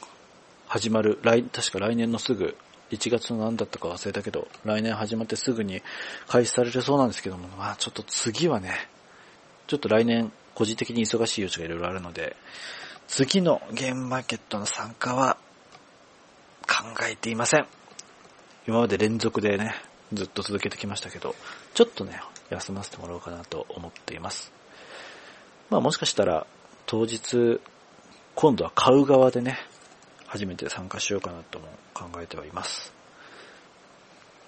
[0.68, 2.57] 始まる、来、確か来年のすぐ、
[2.91, 5.82] 1月の何だったか忘れたけど、来年始まってすぐに
[6.28, 8.88] 開始されるそうなんですけども、まあちょっと次はね、
[9.68, 12.36] ちょっと来年個人的に忙しい余地がいろいろあるので、
[13.07, 15.38] 次のゲームマーケットの参加は
[16.68, 17.68] 考えていません。
[18.68, 19.76] 今まで連続でね、
[20.14, 21.36] ずっと続けてきましたけど、
[21.74, 24.52] ちょっとね、休ませてもらおうかなと思っています。
[25.70, 26.45] まあもしかしたら
[26.86, 27.60] 当日、
[28.36, 29.57] 今度は買う側でね、
[30.27, 32.93] 初めて参加しようかなとも考えてはいます。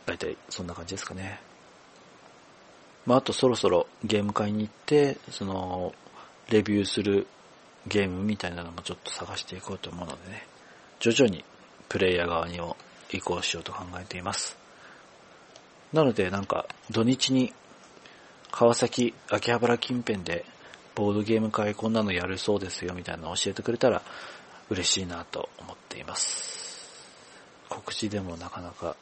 [0.05, 1.39] 大体そんな感じですかね。
[3.05, 5.93] まあ、あとそろそろゲーム会に行って、その、
[6.49, 7.27] レビューする
[7.87, 10.45] ゲームみたいなのもちょっと探していこうと思うのでね、
[10.99, 11.43] 徐々に
[11.89, 12.75] プレイヤー側にも
[13.11, 14.57] 移行しようと考えています。
[15.93, 17.53] なのでなんか土日に
[18.51, 20.45] 川崎、秋葉原近辺で
[20.95, 24.01] ボードゲーム会こんなのやるそうですよみたいなのを教えてくれたら
[24.69, 26.57] 嬉しいなと思っています。
[27.69, 28.95] 告知でもなかなか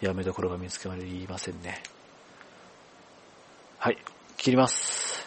[0.00, 1.82] やめどころが見つけられませんね。
[3.78, 3.98] はい、
[4.36, 5.26] 切ります。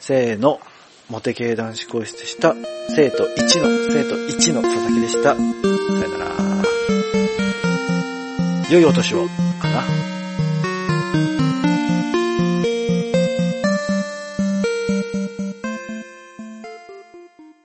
[0.00, 0.60] せーの、
[1.08, 2.54] モテ系男子更室でした。
[2.88, 3.28] 生徒1
[3.62, 5.34] の、生徒1の佐々木でした。
[5.34, 6.32] さよなら。
[8.70, 9.26] 良いお年を、
[9.60, 10.11] かな。